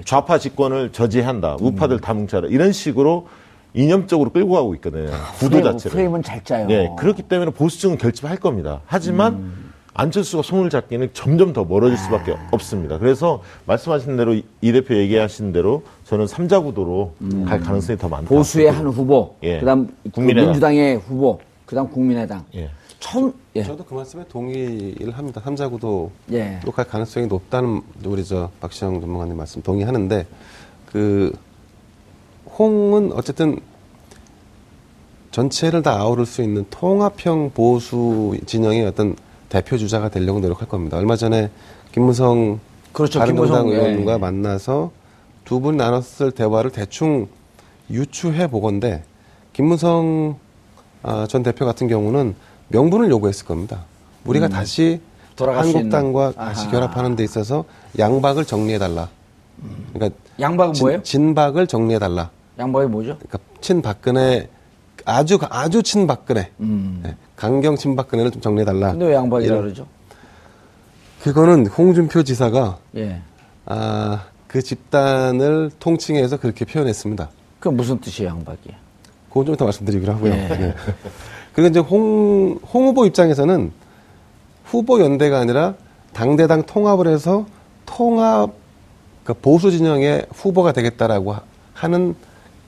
좌파 0.06 0.38
집권을 0.40 0.92
저지한다. 0.92 1.58
우파들 1.60 2.00
다 2.00 2.14
뭉쳐라. 2.14 2.48
이런 2.48 2.72
식으로 2.72 3.28
이념적으로 3.76 4.30
끌고 4.32 4.54
가고 4.54 4.74
있거든요. 4.76 5.12
구도 5.38 5.50
프레임, 5.58 5.64
자체를. 5.64 5.92
프레임은 5.92 6.24
잘 6.24 6.44
짜요. 6.44 6.68
네, 6.68 6.90
그렇기 6.98 7.24
때문에 7.24 7.52
보수층은 7.52 7.98
결집할 7.98 8.38
겁니다. 8.38 8.82
하지만 8.86 9.34
음. 9.34 9.72
안철수가 9.94 10.44
손을 10.44 10.70
잡기는 10.70 11.10
점점 11.14 11.54
더 11.54 11.64
멀어질 11.64 11.98
수밖에 11.98 12.36
없습니다. 12.52 12.98
그래서 12.98 13.42
말씀하신 13.66 14.18
대로 14.18 14.34
이- 14.34 14.44
이 14.62 14.72
대표 14.74 14.96
얘기하신 14.96 15.54
대로 15.54 15.84
저는 16.04 16.28
삼자 16.28 16.60
구도로 16.62 17.14
갈 17.46 17.60
가능성이 17.62 17.98
더 17.98 18.10
많다. 18.10 18.26
음. 18.34 18.38
보수의 18.38 18.72
한 18.72 18.88
후보, 18.88 19.36
예. 19.44 19.60
그다음 19.60 19.88
그 20.04 20.10
국민의당. 20.12 20.46
민주당의 20.48 20.98
후보, 20.98 21.40
그다음 21.66 21.90
국민의당. 21.90 22.44
예. 22.56 22.70
처음 23.00 23.32
예. 23.56 23.64
저도 23.64 23.86
그 23.86 23.94
말씀에 23.94 24.26
동의를 24.28 25.18
합니다. 25.18 25.40
삼자 25.44 25.70
구도 25.70 26.12
예. 26.32 26.60
갈 26.74 26.86
가능성이 26.86 27.28
높다는 27.28 27.82
우리 28.04 28.24
저 28.26 28.50
박시영 28.60 29.00
전문가님 29.00 29.38
말씀 29.38 29.62
동의하는데 29.62 30.26
그 30.92 31.32
홍은 32.58 33.12
어쨌든 33.14 33.60
전체를 35.32 35.82
다 35.82 35.98
아우를 36.00 36.26
수 36.26 36.42
있는 36.42 36.66
통합형 36.70 37.52
보수 37.54 38.38
진영의 38.46 38.86
어떤 38.86 39.16
대표 39.50 39.78
주자가 39.78 40.10
되려고 40.10 40.40
노력할 40.40 40.68
겁니다. 40.68 40.98
얼마 40.98 41.16
전에 41.16 41.50
김무성 41.92 42.60
그렇죠. 42.94 43.20
바른정당 43.20 43.70
예. 43.72 43.76
의원과 43.76 44.18
만나서 44.18 44.92
두 45.44 45.60
분 45.60 45.78
나눴을 45.78 46.32
대화를 46.34 46.72
대충 46.72 47.28
유추해 47.92 48.48
보건데 48.48 49.04
김무성 49.54 50.38
아, 51.04 51.28
전 51.30 51.44
대표 51.44 51.66
같은 51.66 51.88
경우는 51.88 52.36
명분을 52.70 53.10
요구했을 53.12 53.46
겁니다. 53.46 53.86
우리가 54.24 54.48
다시 54.48 55.02
음. 55.02 55.16
수 55.38 55.46
한국당과. 55.46 56.32
다시. 56.32 56.68
결합하는 56.70 57.16
데 57.16 57.24
있어서 57.24 57.66
양박을 58.00 58.46
정리해 58.46 58.80
달라. 58.80 59.10
그러니까 59.94 60.18
양박은 60.40 60.76
뭐예요? 60.80 61.04
진, 61.04 61.36
박을 61.36 61.68
정리해 61.68 62.00
달라. 62.00 62.32
양박이 62.58 62.88
뭐죠? 62.88 63.18
그러니까 63.18 63.40
친박근혜 63.62 64.50
아주 65.06 65.38
아주 65.50 65.84
친박근혜 65.84 66.52
음. 66.60 67.02
네, 67.04 67.16
강경 67.36 67.76
친박근혜를 67.76 68.32
좀 68.32 68.42
정리해 68.42 68.66
달라. 68.66 68.92
근데 68.92 69.06
왜 69.08 69.14
양박이라 69.16 69.58
그러죠? 69.58 69.86
그거는 71.22 71.68
홍준표 71.68 72.24
지사가 72.24 72.78
예. 72.98 73.22
아, 73.66 74.26
그 74.48 74.62
집단을 74.62 75.72
통칭해서 75.80 76.38
그렇게 76.38 76.66
표현했습니다. 76.66 77.30
그 77.60 77.70
무슨 77.70 78.00
뜻이에요, 78.00 78.30
양박이? 78.32 78.70
그건 79.30 79.46
좀 79.48 79.56
이따 79.56 79.66
말씀드리기로 79.66 80.14
하고요. 80.14 80.34
네. 80.34 80.74
그리고 81.54 81.70
이제 81.70 81.80
홍, 81.80 82.60
홍 82.72 82.88
후보 82.88 83.06
입장에서는 83.06 83.72
후보 84.66 85.00
연대가 85.02 85.40
아니라 85.40 85.74
당대당 86.14 86.64
통합을 86.64 87.08
해서 87.08 87.46
통합, 87.86 88.52
그러니까 89.24 89.42
보수 89.44 89.72
진영의 89.72 90.28
후보가 90.34 90.72
되겠다라고 90.74 91.34
하- 91.34 91.42
하는 91.74 92.16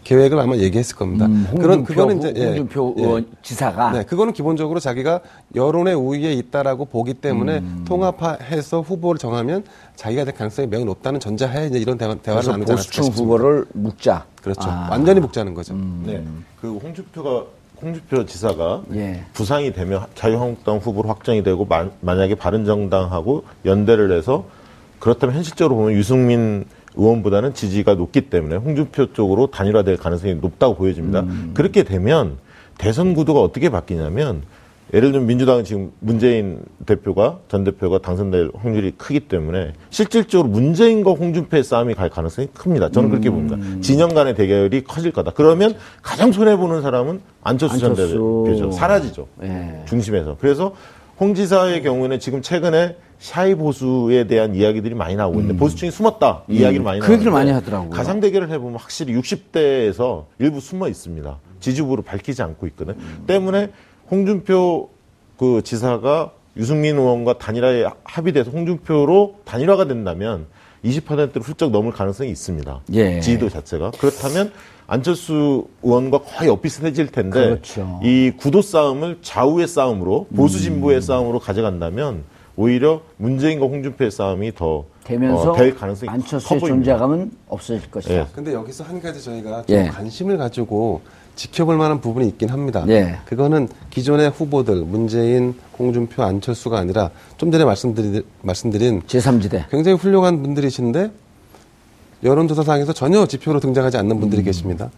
계획을 0.08 0.39
아마 0.39 0.56
얘기했을 0.56 0.96
겁니다. 0.96 1.26
음, 1.26 1.46
그런 1.58 1.80
홍준표, 1.80 1.86
그거는 1.86 2.17
이제 2.20 2.34
예, 2.38 2.46
홍준표 2.46 2.96
예. 2.98 3.02
의원 3.04 3.28
지사가 3.41 3.91
네, 3.91 4.04
그거는 4.04 4.32
기본적으로 4.32 4.80
자기가 4.80 5.20
여론의 5.54 5.96
우위에 5.96 6.32
있다라고 6.32 6.86
보기 6.86 7.15
때문에 7.15 7.58
음. 7.58 7.84
통합해서 7.86 8.80
후보를 8.80 9.20
정하면 9.20 9.65
자기가 9.98 10.24
될 10.24 10.34
가능성이 10.34 10.70
매우 10.70 10.86
높다는 10.86 11.20
전제하에 11.20 11.67
이제 11.67 11.78
이런 11.78 11.98
대화, 11.98 12.15
대화를 12.15 12.41
그래서 12.41 12.52
나누지 12.52 12.72
않았을까 12.72 12.84
싶습니다. 12.84 13.22
후보를 13.22 13.65
묵자. 13.74 14.26
그렇죠. 14.41 14.70
아. 14.70 14.88
완전히 14.89 15.20
복자는 15.20 15.54
거죠. 15.54 15.76
네. 16.06 16.24
그 16.62 16.78
홍준표가 16.78 17.43
홍준표 17.82 18.26
지사가 18.26 18.84
예. 18.93 19.26
부상이 19.34 19.74
되면 19.74 20.06
자유한국당 20.15 20.78
후보로 20.78 21.10
확정이 21.10 21.43
되고 21.43 21.65
만, 21.65 21.91
만약에 22.00 22.36
바른정당하고 22.36 23.43
연대를 23.65 24.17
해서 24.17 24.46
그렇다면 25.00 25.36
현실적으로 25.36 25.76
보면 25.76 25.91
유승민 25.91 26.65
의원보다는 26.98 27.54
지지가 27.54 27.96
높기 27.96 28.22
때문에 28.22 28.56
홍준표 28.56 29.14
쪽으로 29.14 29.48
단일화될 29.48 29.98
가능성이 29.98 30.36
높다고 30.36 30.76
보여집니다. 30.76 31.26
그렇게 31.54 31.84
되면 31.84 32.38
대선 32.78 33.14
구도가 33.14 33.42
어떻게 33.42 33.70
바뀌냐면 33.70 34.44
예를 34.94 35.12
들면 35.12 35.28
민주당은 35.28 35.66
지금 35.66 35.92
문재인 36.00 36.62
대표가 36.86 37.40
전 37.50 37.66
대표가 37.66 38.00
당선될 38.00 38.52
확률이 38.56 38.94
크기 38.98 39.20
때문에 39.20 39.74
실질적으로 39.90 40.48
문재인과 40.48 41.12
홍준표의 41.12 41.64
싸움이 41.64 41.94
갈 41.94 42.10
가능성이 42.10 42.48
큽니다. 42.54 42.90
저는 42.90 43.10
그렇게 43.10 43.30
봅니다. 43.30 43.58
진영 43.82 44.14
간의 44.14 44.36
대결이 44.36 44.86
커질 44.86 45.12
거다. 45.12 45.32
그러면 45.36 45.76
가장 46.02 46.32
손해 46.32 46.56
보는 46.56 46.82
사람은 46.82 47.20
안철수 47.44 47.80
전. 47.80 47.96
대표죠. 47.96 48.72
사라지죠. 48.72 49.28
예. 49.44 49.84
중심에서. 49.88 50.38
그래서 50.40 50.74
홍 51.20 51.34
지사의 51.36 51.84
경우에는 51.84 52.20
지금 52.20 52.42
최근에 52.42 52.96
샤이 53.19 53.56
보수에 53.56 54.27
대한 54.27 54.56
이야기들이 54.56 54.93
많이 54.95 55.15
나오고 55.15 55.39
있는데 55.39 55.60
보수층이 55.60 55.91
숨었다 55.91 56.43
이 56.47 56.58
이야기를 56.58 56.84
많이 56.84 56.99
그 56.99 57.13
얘기를 57.13 57.32
많이 57.32 57.51
하더라고요. 57.51 57.89
가상 57.89 58.19
대결을 58.19 58.49
해보면 58.51 58.80
확실히 58.80 59.13
60대에서 59.15 60.25
일부 60.39 60.60
숨어 60.60 60.88
있습니다. 60.88 61.39
지지 61.60 61.82
후보를 61.82 62.03
밝히지 62.03 62.41
않고 62.43 62.67
있거든. 62.67 62.95
때문에 63.25 63.69
홍준표 64.12 64.89
그 65.38 65.62
지사가 65.63 66.32
유승민 66.58 66.97
의원과 66.97 67.38
단일화에 67.38 67.86
합의돼서 68.03 68.51
홍준표로 68.51 69.39
단일화가 69.45 69.88
된다면 69.88 70.45
20%를 70.86 71.41
훌쩍 71.41 71.71
넘을 71.71 71.91
가능성이 71.91 72.30
있습니다. 72.32 72.82
예. 72.93 73.19
지지도 73.19 73.49
자체가 73.49 73.91
그렇다면 73.99 74.51
안철수 74.86 75.67
의원과 75.84 76.19
거의 76.19 76.49
엇비슷해질 76.49 77.08
텐데 77.08 77.39
그렇죠. 77.39 77.99
이 78.03 78.32
구도 78.38 78.62
싸움을 78.62 79.19
좌우의 79.21 79.67
싸움으로 79.67 80.27
보수 80.36 80.60
진보의 80.60 81.01
싸움으로 81.01 81.39
가져간다면 81.39 82.23
오히려 82.58 83.02
문재인과 83.17 83.67
홍준표의 83.67 84.10
싸움이 84.10 84.56
더 84.56 84.86
되면서 85.04 85.52
어, 85.52 85.56
될 85.56 85.76
가능성이 85.76 86.10
안철수의 86.10 86.60
보입니다. 86.60 86.91
존재감은 86.91 87.32
없어질 87.48 87.89
것이다. 87.89 88.13
예. 88.15 88.26
근데 88.34 88.52
여기서 88.54 88.84
한 88.84 89.00
가지 89.00 89.24
저희가 89.24 89.63
좀 89.65 89.76
예. 89.76 89.88
관심을 89.88 90.38
가지고 90.38 91.02
지켜볼 91.36 91.78
만한 91.78 92.02
부분이 92.02 92.28
있긴 92.30 92.50
합니다. 92.50 92.84
예. 92.89 93.20
그거는 93.26 93.70
기존의 93.91 94.32
후보들, 94.32 94.84
문재인, 94.86 95.54
홍준표, 95.78 96.24
안철수가 96.24 96.78
아니라 96.78 97.12
좀 97.38 97.52
전에 97.52 97.63
말씀드린, 97.63 98.24
말씀드린 98.41 99.04
제3지대. 99.04 99.70
굉장히 99.70 99.96
훌륭한 99.96 100.41
분들이신데 100.41 101.12
여론조사상에서 102.24 102.91
전혀 102.93 103.28
지표로 103.28 103.60
등장하지 103.60 103.98
않는 103.98 104.15
음. 104.15 104.20
분들이 104.20 104.41
계십니다. 104.41 104.89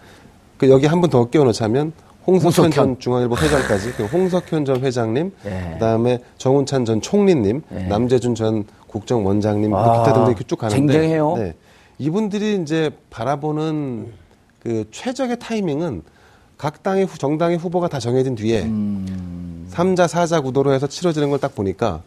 그 0.58 0.69
여기 0.69 0.86
한분더 0.88 1.30
끼워놓자면 1.30 1.91
홍석현, 2.30 2.65
홍석현. 2.65 2.72
전 2.72 3.00
중앙일보 3.00 3.36
회장까지 3.38 3.94
그 3.94 4.06
홍석현 4.06 4.65
전 4.65 4.82
회장님, 4.84 5.32
예. 5.46 5.70
그다음에 5.74 6.20
정운찬 6.38 6.86
전 6.86 7.02
총리님, 7.02 7.62
예. 7.74 7.84
남재준 7.84 8.36
전 8.36 8.65
국정원장님, 8.88 9.74
아, 9.74 10.00
기타 10.04 10.13
등등 10.13 10.32
이렇게 10.32 10.44
쭉 10.46 10.58
가는데 10.58 10.94
쟁쟁해요. 10.94 11.36
네. 11.38 11.56
이분들이 11.98 12.60
이제 12.62 12.92
바라보는 13.10 14.08
그 14.60 14.86
최적의 14.92 15.39
타이밍은 15.39 16.02
각 16.58 16.84
당의 16.84 17.06
후- 17.06 17.18
정당의 17.18 17.58
후보가 17.58 17.88
다 17.88 18.00
정해진 18.00 18.36
뒤에 18.36 18.63
음. 18.63 19.65
삼 19.70 19.96
3자, 19.96 20.08
4자 20.08 20.44
구도로 20.44 20.74
해서 20.74 20.88
치러지는 20.88 21.30
걸 21.30 21.39
딱 21.39 21.56
보니까 21.56 22.02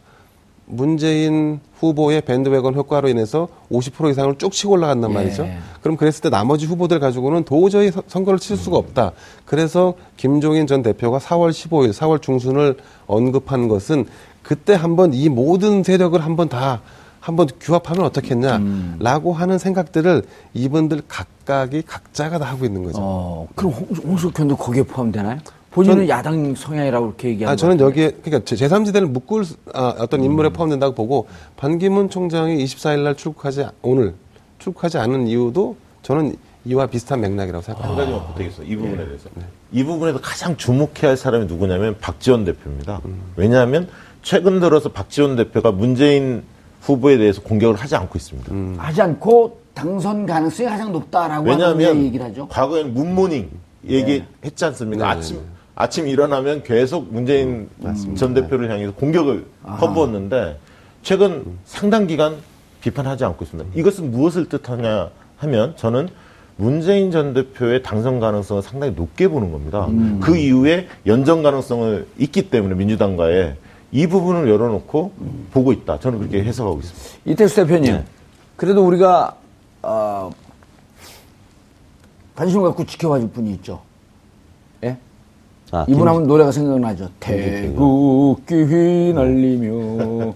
문재인 0.67 1.61
후보의 1.79 2.23
밴드웨건 2.23 2.75
효과로 2.75 3.09
인해서 3.09 3.49
50% 3.71 4.11
이상을 4.11 4.39
쭉 4.39 4.53
치고 4.53 4.73
올라간단 4.75 5.11
예. 5.11 5.15
말이죠. 5.15 5.49
그럼 5.83 5.97
그랬을 5.97 6.23
때 6.23 6.31
나머지 6.31 6.67
후보들 6.67 7.01
가지고는 7.01 7.45
도저히 7.45 7.91
서- 7.91 8.03
선거를 8.07 8.39
칠 8.39 8.57
수가 8.57 8.77
없다. 8.77 9.13
그래서 9.45 9.95
김종인 10.17 10.67
전 10.67 10.83
대표가 10.83 11.19
4월 11.19 11.51
15일, 11.51 11.93
4월 11.93 12.23
중순을 12.23 12.77
언급한 13.07 13.69
것은 13.69 14.07
그때 14.43 14.75
한번 14.75 15.13
이 15.15 15.29
모든 15.29 15.83
세력을 15.83 16.19
한번 16.21 16.49
다 16.49 16.81
한번 17.21 17.47
규합하면 17.61 18.05
어떻겠냐라고 18.07 19.33
하는 19.33 19.59
생각들을 19.59 20.23
이분들 20.55 21.03
각각이 21.07 21.83
각자가 21.83 22.39
다 22.39 22.47
하고 22.47 22.65
있는 22.65 22.83
거죠. 22.83 22.99
어, 23.01 23.47
그럼 23.55 23.73
홍, 23.73 23.89
홍석현도 24.05 24.57
거기에 24.57 24.83
포함되나요? 24.83 25.39
본인은 25.73 26.09
야당 26.09 26.55
성향이라고 26.55 27.07
그렇게 27.07 27.29
얘기하는 27.31 27.53
아, 27.53 27.57
저는 27.57 27.77
것 27.79 27.85
여기에, 27.87 28.11
그러니까 28.23 28.45
제- 28.45 28.57
제3지대를 28.57 29.07
묶을 29.07 29.45
수- 29.45 29.57
아, 29.73 29.95
어떤 29.99 30.23
인물에 30.23 30.51
음. 30.51 30.53
포함된다고 30.53 30.95
보고 30.95 31.27
반기문 31.57 32.11
총장이 32.11 32.63
24일 32.63 33.01
날 33.05 33.17
출국하지, 33.17 33.67
오늘 33.81 34.15
출국하지 34.59 34.99
않은 34.99 35.27
이유도 35.29 35.77
저는 36.03 36.37
이와 36.65 36.87
비슷한 36.87 37.21
맥락이라고 37.23 37.57
한 37.57 37.63
생각합니다. 37.63 38.05
가지만 38.05 38.27
부탁했어. 38.29 38.63
이 38.63 38.77
부분에 38.77 38.97
대해서. 39.07 39.29
이 39.73 39.83
부분에서 39.83 40.21
가장 40.21 40.57
주목해야 40.57 41.09
할 41.11 41.17
사람이 41.17 41.47
누구냐면 41.47 41.97
박지원 42.01 42.45
대표입니다. 42.45 43.01
왜냐하면 43.37 43.89
최근 44.23 44.61
들어서 44.61 44.91
박지원 44.91 45.35
대표가 45.37 45.73
문재인 45.73 46.45
후보에 46.83 47.17
대해서 47.17 47.41
공격을 47.43 47.77
하지 47.77 47.97
않고 47.97 48.17
있습니다. 48.17 48.53
하지 48.83 49.03
않고 49.03 49.59
당선 49.75 50.27
가능성이 50.27 50.69
가장 50.69 50.93
높다라고 50.93 51.51
하는 51.51 51.51
왜냐하면 51.51 52.05
얘기를 52.05 52.27
하죠. 52.27 52.47
과거에는 52.49 52.93
문모닝 52.95 53.51
얘기했지 53.89 54.65
않습니까? 54.67 55.09
아침 55.11 55.41
아침 55.75 56.07
일어나면 56.07 56.63
계속 56.63 57.13
문재인 57.13 57.69
전 58.17 58.35
대표를 58.35 58.71
향해서 58.71 58.93
공격을 58.95 59.47
퍼부었는데 59.63 60.59
최근 61.03 61.59
상당 61.65 62.07
기간 62.07 62.37
비판하지 62.81 63.25
않고 63.25 63.45
있습니다. 63.45 63.71
이것은 63.75 64.11
무엇을 64.11 64.49
뜻하냐 64.49 65.11
하면 65.39 65.77
저는 65.77 66.09
문재인 66.57 67.11
전 67.11 67.33
대표의 67.33 67.83
당선 67.83 68.21
가능성을 68.21 68.63
상당히 68.63 68.93
높게 68.95 69.29
보는 69.29 69.51
겁니다. 69.53 69.89
그 70.21 70.37
이후에 70.37 70.89
연정 71.07 71.43
가능성을 71.43 72.07
있기 72.19 72.51
때문에 72.51 72.75
민주당과의 72.75 73.57
이 73.93 74.07
부분을 74.07 74.49
열어놓고 74.49 75.13
보고 75.53 75.73
있다. 75.73 75.99
저는 76.01 76.19
그렇게 76.19 76.43
해석하고 76.45 76.81
있습니다. 76.81 77.19
이태수 77.25 77.57
대표님, 77.57 77.93
네. 77.93 78.05
그래도 78.57 78.87
우리가 78.87 79.37
어, 79.83 80.31
관심을 82.35 82.65
갖고 82.69 82.85
지켜봐줄 82.85 83.31
분이 83.31 83.51
있죠. 83.55 83.83
예? 85.73 85.77
아, 85.77 85.85
이분 85.89 86.01
김- 86.01 86.09
하면 86.09 86.27
노래가 86.27 86.53
생각나죠. 86.53 87.09
태국기 87.21 88.55
휘날리며 88.65 90.35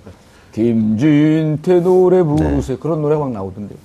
김진태 0.53 1.81
노래 1.81 2.23
부르세요. 2.23 2.79
그런 2.79 3.03
노래 3.03 3.17
막 3.17 3.31
나오던데요. 3.31 3.79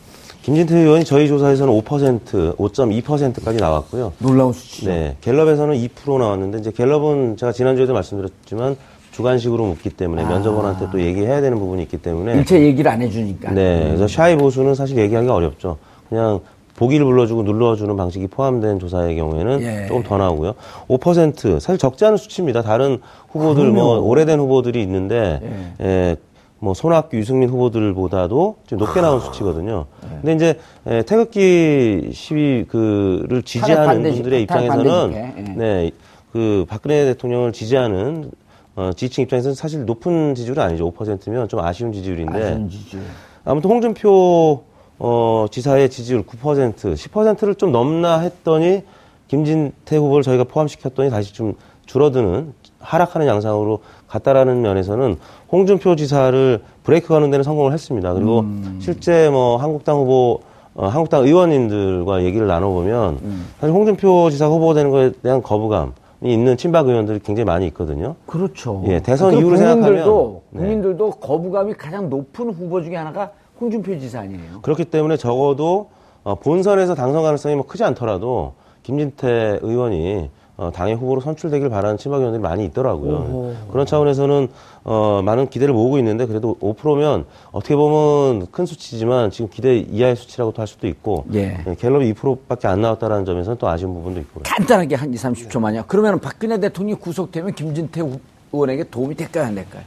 김진태 0.44 0.76
의원이 0.80 1.04
저희 1.06 1.28
조사에서는 1.28 1.72
5%, 1.82 2.56
5.2%까지 2.56 3.60
나왔고요. 3.60 4.14
놀라운 4.18 4.54
수치죠. 4.54 4.90
네, 4.90 5.16
갤럽에서는 5.22 5.76
2% 5.76 6.18
나왔는데 6.18 6.60
이제 6.60 6.72
갤럽은 6.72 7.38
제가 7.38 7.52
지난주에도 7.52 7.94
말씀드렸지만 7.94 8.75
주관식으로 9.12 9.65
묻기 9.65 9.90
때문에 9.92 10.23
면접원한테 10.23 10.88
또 10.92 11.00
얘기해야 11.02 11.42
되는 11.42 11.60
부분이 11.60 11.84
있기 11.84 11.98
때문에 11.98 12.38
일체 12.38 12.60
얘기를 12.62 12.90
안 12.90 13.02
해주니까. 13.02 13.52
네, 13.52 13.84
그래서 13.90 14.08
샤이 14.08 14.36
보수는 14.38 14.73
사실 14.73 14.98
얘기하기가 14.98 15.36
어렵죠. 15.36 15.78
그냥 16.10 16.40
보기를 16.76 17.06
불러주고 17.06 17.44
눌러주는 17.44 17.96
방식이 17.96 18.28
포함된 18.28 18.80
조사의 18.80 19.15
경우에는 19.15 19.62
예. 19.62 19.88
조금 19.88 20.04
더 20.04 20.17
나오고요. 20.17 20.54
5% 20.88 21.60
사실 21.60 21.78
적지 21.78 22.06
않은 22.06 22.17
수치입니다. 22.17 22.62
다른 22.62 23.00
후보들 23.30 23.72
뭐 23.72 24.00
오래된 24.00 24.40
후보들이 24.40 24.82
있는데 24.84 25.74
예, 25.82 26.15
뭐 26.60 26.74
손학규, 26.74 27.17
유승민 27.17 27.50
후보들보다도 27.50 28.56
좀 28.67 28.80
높게 28.80 29.02
나온 29.02 29.19
수치거든요. 29.19 29.86
근데 30.22 30.34
이제 30.34 30.60
예, 30.88 31.02
태극기 31.04 32.12
시위 32.13 32.65
그를 32.67 33.42
지지하는 33.44 33.86
반대- 33.86 34.12
분들의 34.13 34.42
입장에서는 34.44 35.10
집회, 35.12 35.34
예. 35.38 35.42
네, 35.56 35.92
그 36.32 36.65
박근혜 36.69 37.06
대통령을 37.06 37.52
지지하는 37.52 38.32
어, 38.76 38.92
지지층 38.96 39.24
입장에서는 39.24 39.54
사실 39.54 39.86
높은 39.86 40.34
지지율은 40.34 40.63
아니죠. 40.63 40.90
5%면 40.92 41.50
좀 41.50 41.60
아쉬운 41.60 41.92
지지율인데 41.92 42.42
아쉬운 42.44 42.69
지지율. 42.69 43.04
아무튼 43.44 43.69
홍준표 43.69 44.62
어, 45.04 45.47
지사의 45.49 45.89
지지율 45.89 46.21
9%, 46.21 46.75
10%를 46.75 47.56
좀 47.56 47.71
넘나 47.71 48.19
했더니 48.19 48.83
김진태 49.29 49.97
후보를 49.97 50.21
저희가 50.21 50.43
포함시켰더니 50.43 51.10
다시 51.10 51.33
좀 51.33 51.56
줄어드는 51.87 52.54
하락하는 52.79 53.25
양상으로 53.25 53.79
갔다라는 54.08 54.62
면에서는 54.62 55.17
홍준표 55.52 55.95
지사를 55.95 56.62
브레이크 56.83 57.08
가는 57.08 57.31
데는 57.31 57.41
성공을 57.43 57.73
했습니다. 57.73 58.13
그리고 58.13 58.41
음. 58.41 58.77
실제 58.79 59.27
뭐 59.31 59.58
한국당 59.58 59.97
후보 59.97 60.41
어, 60.75 60.85
한국당 60.85 61.23
의원님들과 61.23 62.23
얘기를 62.23 62.45
나눠보면 62.45 63.17
음. 63.23 63.47
사실 63.60 63.73
홍준표 63.73 64.29
지사 64.29 64.47
후보 64.47 64.75
되는 64.75 64.91
것에 64.91 65.13
대한 65.23 65.41
거부감이 65.41 65.91
있는 66.21 66.58
친박 66.58 66.87
의원들이 66.87 67.21
굉장히 67.23 67.45
많이 67.45 67.65
있거든요. 67.67 68.15
그렇죠. 68.27 68.83
예, 68.87 68.99
대선 68.99 69.31
그리고 69.31 69.49
이후를 69.49 69.58
국민들도, 69.58 69.95
생각하면, 69.95 70.41
네. 70.52 70.60
국민들도 70.60 71.10
거부감이 71.12 71.73
가장 71.73 72.08
높은 72.08 72.52
후보 72.52 72.83
중에 72.83 72.95
하나가 72.95 73.31
홍준표 73.62 73.98
지사 74.00 74.22
아니에요. 74.22 74.62
그렇기 74.64 74.86
때문에 74.86 75.16
적어도 75.18 75.90
어, 76.24 76.36
본선에서 76.36 76.96
당선 76.96 77.22
가능성이 77.22 77.56
뭐 77.56 77.66
크지 77.68 77.84
않더라도 77.84 78.54
김진태 78.84 79.60
의원이 79.62 80.30
어, 80.58 80.70
당의 80.72 80.96
후보로 80.96 81.22
선출되길 81.22 81.70
바라는 81.70 81.98
친박 81.98 82.18
의원들이 82.20 82.42
많이 82.42 82.66
있더라고요. 82.66 83.56
그런 83.72 83.86
차원에서는 83.86 84.48
어, 84.84 85.22
많은 85.24 85.50
기대를 85.50 85.74
모으고 85.74 85.98
있는데 86.00 86.26
그래도 86.26 86.56
5%면 86.60 87.26
어떻게 87.52 87.76
보면 87.76 88.48
큰 88.52 88.66
수치지만 88.66 89.32
지금 89.32 89.50
기대 89.50 89.78
이하의 89.78 90.16
수치라고도 90.16 90.60
할 90.60 90.68
수도 90.68 90.88
있고 90.88 91.26
예. 91.34 91.64
예, 91.68 91.76
갤럽이 91.76 92.14
2%밖에 92.14 92.68
안 92.68 92.82
나왔다는 92.82 93.26
점에서는 93.26 93.58
또 93.58 93.68
아쉬운 93.70 93.94
부분도 93.94 94.20
있고요. 94.22 94.44
간단하게 94.46 94.96
한 94.96 95.12
2, 95.14 95.16
30초만요. 95.18 95.86
그러면 95.88 96.20
박근혜 96.20 96.60
대통령이 96.60 97.00
구속되면 97.00 97.54
김진태 97.54 98.02
후- 98.02 98.20
의원에게 98.54 98.84
도움이 98.86 99.16
될까요, 99.16 99.46
안 99.46 99.56
될까요? 99.56 99.84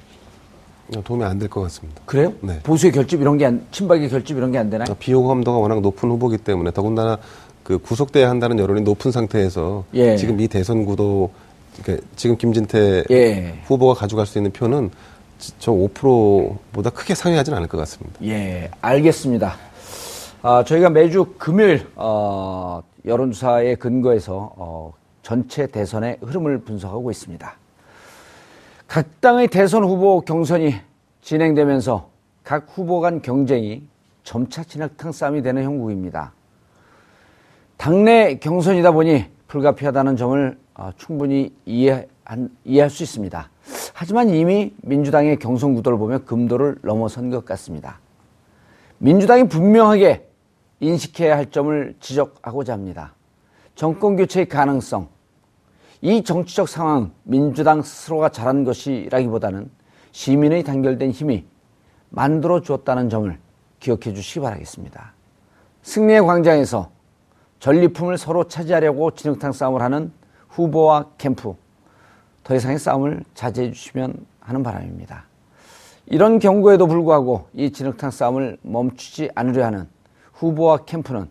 도움이 1.05 1.25
안 1.25 1.39
될 1.39 1.49
것 1.49 1.61
같습니다. 1.63 2.03
그래요? 2.07 2.33
네. 2.41 2.61
보수의 2.63 2.93
결집 2.93 3.21
이런 3.21 3.39
게 3.39 3.47
안, 3.47 3.65
친박의 3.71 4.09
결집 4.11 4.37
이런 4.37 4.53
게 4.53 4.59
안 4.59 4.69
되나요? 4.71 4.95
비호감도가 4.99 5.59
워낙 5.59 5.81
높은 5.81 6.11
후보기 6.11 6.39
때문에 6.39 6.71
더군다나 6.73 7.19
그 7.63 7.79
구속돼야 7.79 8.29
한다는 8.29 8.59
여론이 8.59 8.83
높은 8.83 9.11
상태에서 9.11 9.85
예. 9.95 10.17
지금 10.17 10.39
이 10.41 10.49
대선 10.49 10.85
구도 10.85 11.31
그러니까 11.83 12.07
지금 12.17 12.37
김진태 12.37 13.05
예. 13.11 13.59
후보가 13.65 13.95
가져갈 13.95 14.27
수 14.27 14.39
있는 14.39 14.53
표는 14.53 14.91
지- 15.39 15.53
저 15.59 15.73
5%보다 15.73 16.91
크게 16.91 17.15
상회하지는 17.15 17.57
않을 17.57 17.69
것 17.69 17.79
같습니다. 17.79 18.19
예, 18.23 18.71
알겠습니다. 18.81 19.57
아, 20.43 20.63
저희가 20.65 20.91
매주 20.91 21.27
금요일 21.39 21.87
어, 21.97 22.83
여론조사에 23.07 23.77
근거해서 23.77 24.53
어, 24.57 24.93
전체 25.23 25.67
대선의 25.67 26.19
흐름을 26.23 26.59
분석하고 26.59 27.11
있습니다. 27.11 27.57
각 28.87 29.21
당의 29.21 29.49
대선 29.49 29.85
후보 29.85 30.21
경선이 30.21 30.75
진행되면서 31.21 32.11
각 32.43 32.67
후보 32.69 33.01
간 33.01 33.23
경쟁이 33.23 33.83
점차 34.23 34.63
진흙탕 34.63 35.13
싸움이 35.13 35.43
되는 35.43 35.63
형국입니다. 35.63 36.33
당내 37.77 38.37
경선이다 38.37 38.93
보니 38.93 39.27
불가피하다는 39.49 40.17
점을 40.17 40.59
어, 40.75 40.91
충분히 40.97 41.53
이해한, 41.65 42.51
이해할 42.65 42.91
수 42.91 43.03
있습니다. 43.03 43.51
하지만 43.93 44.29
이미 44.29 44.75
민주당의 44.83 45.39
경선 45.39 45.75
구도를 45.75 45.99
보면 45.99 46.25
금도를 46.25 46.79
넘어선 46.83 47.31
것 47.31 47.45
같습니다. 47.45 48.01
민주당이 48.99 49.49
분명하게 49.49 50.29
인식해야 50.81 51.37
할 51.37 51.51
점을 51.51 51.95
지적하고자 52.01 52.73
합니다. 52.73 53.15
정권 53.75 54.17
교체의 54.17 54.49
가능성. 54.49 55.09
이 56.05 56.23
정치적 56.23 56.69
상황, 56.69 57.13
민주당 57.23 57.81
스스로가 57.81 58.29
잘한 58.29 58.65
것이라기보다는 58.65 59.71
시민의 60.13 60.63
단결된 60.63 61.13
힘이 61.13 61.47
만들어 62.11 62.61
주었다는 62.61 63.09
점을 63.09 63.39
기억해 63.81 64.13
주시기 64.13 64.41
바라겠습니다. 64.41 65.15
승리의 65.81 66.21
광장에서 66.21 66.91
전리품을 67.59 68.19
서로 68.19 68.45
차지하려고 68.49 69.13
진흙탕 69.13 69.53
싸움을 69.53 69.81
하는 69.81 70.13
후보와 70.51 71.07
캠프. 71.17 71.55
더 72.43 72.55
이상의 72.55 72.79
싸움을 72.79 73.25
자제해 73.33 73.73
주시면 73.73 74.27
하는 74.41 74.63
바람입니다. 74.63 75.25
이런 76.05 76.39
경고에도 76.39 76.87
불구하고 76.87 77.49
이 77.55 77.73
진흙탕 77.73 78.11
싸움을 78.11 78.59
멈추지 78.61 79.31
않으려 79.35 79.65
하는 79.65 79.89
후보와 80.35 80.85
캠프는 80.85 81.29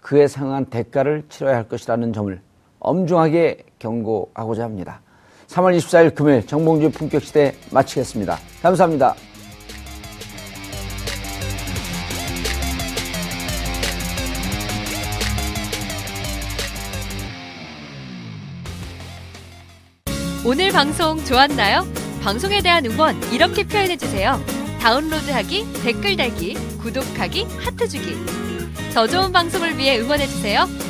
그에 0.00 0.28
상응한 0.28 0.66
대가를 0.66 1.24
치러야 1.28 1.56
할 1.56 1.68
것이라는 1.68 2.12
점을 2.12 2.40
엄중하게 2.80 3.58
경고하고자 3.78 4.64
합니다. 4.64 5.00
3월 5.48 5.76
24일 5.76 6.14
금요일 6.14 6.46
정봉주 6.46 6.90
품격시대 6.90 7.54
마치겠습니다. 7.70 8.38
감사합니다. 8.62 9.14
오늘 20.44 20.70
방송 20.72 21.22
좋았나요? 21.24 21.84
방송에 22.22 22.62
대한 22.62 22.84
응원 22.86 23.14
이렇게 23.30 23.62
표현해주세요. 23.64 24.40
다운로드하기, 24.80 25.66
댓글 25.82 26.16
달기, 26.16 26.54
구독하기, 26.78 27.44
하트 27.58 27.86
주기. 27.86 28.14
더 28.94 29.06
좋은 29.06 29.32
방송을 29.32 29.76
위해 29.76 29.98
응원해주세요. 30.00 30.89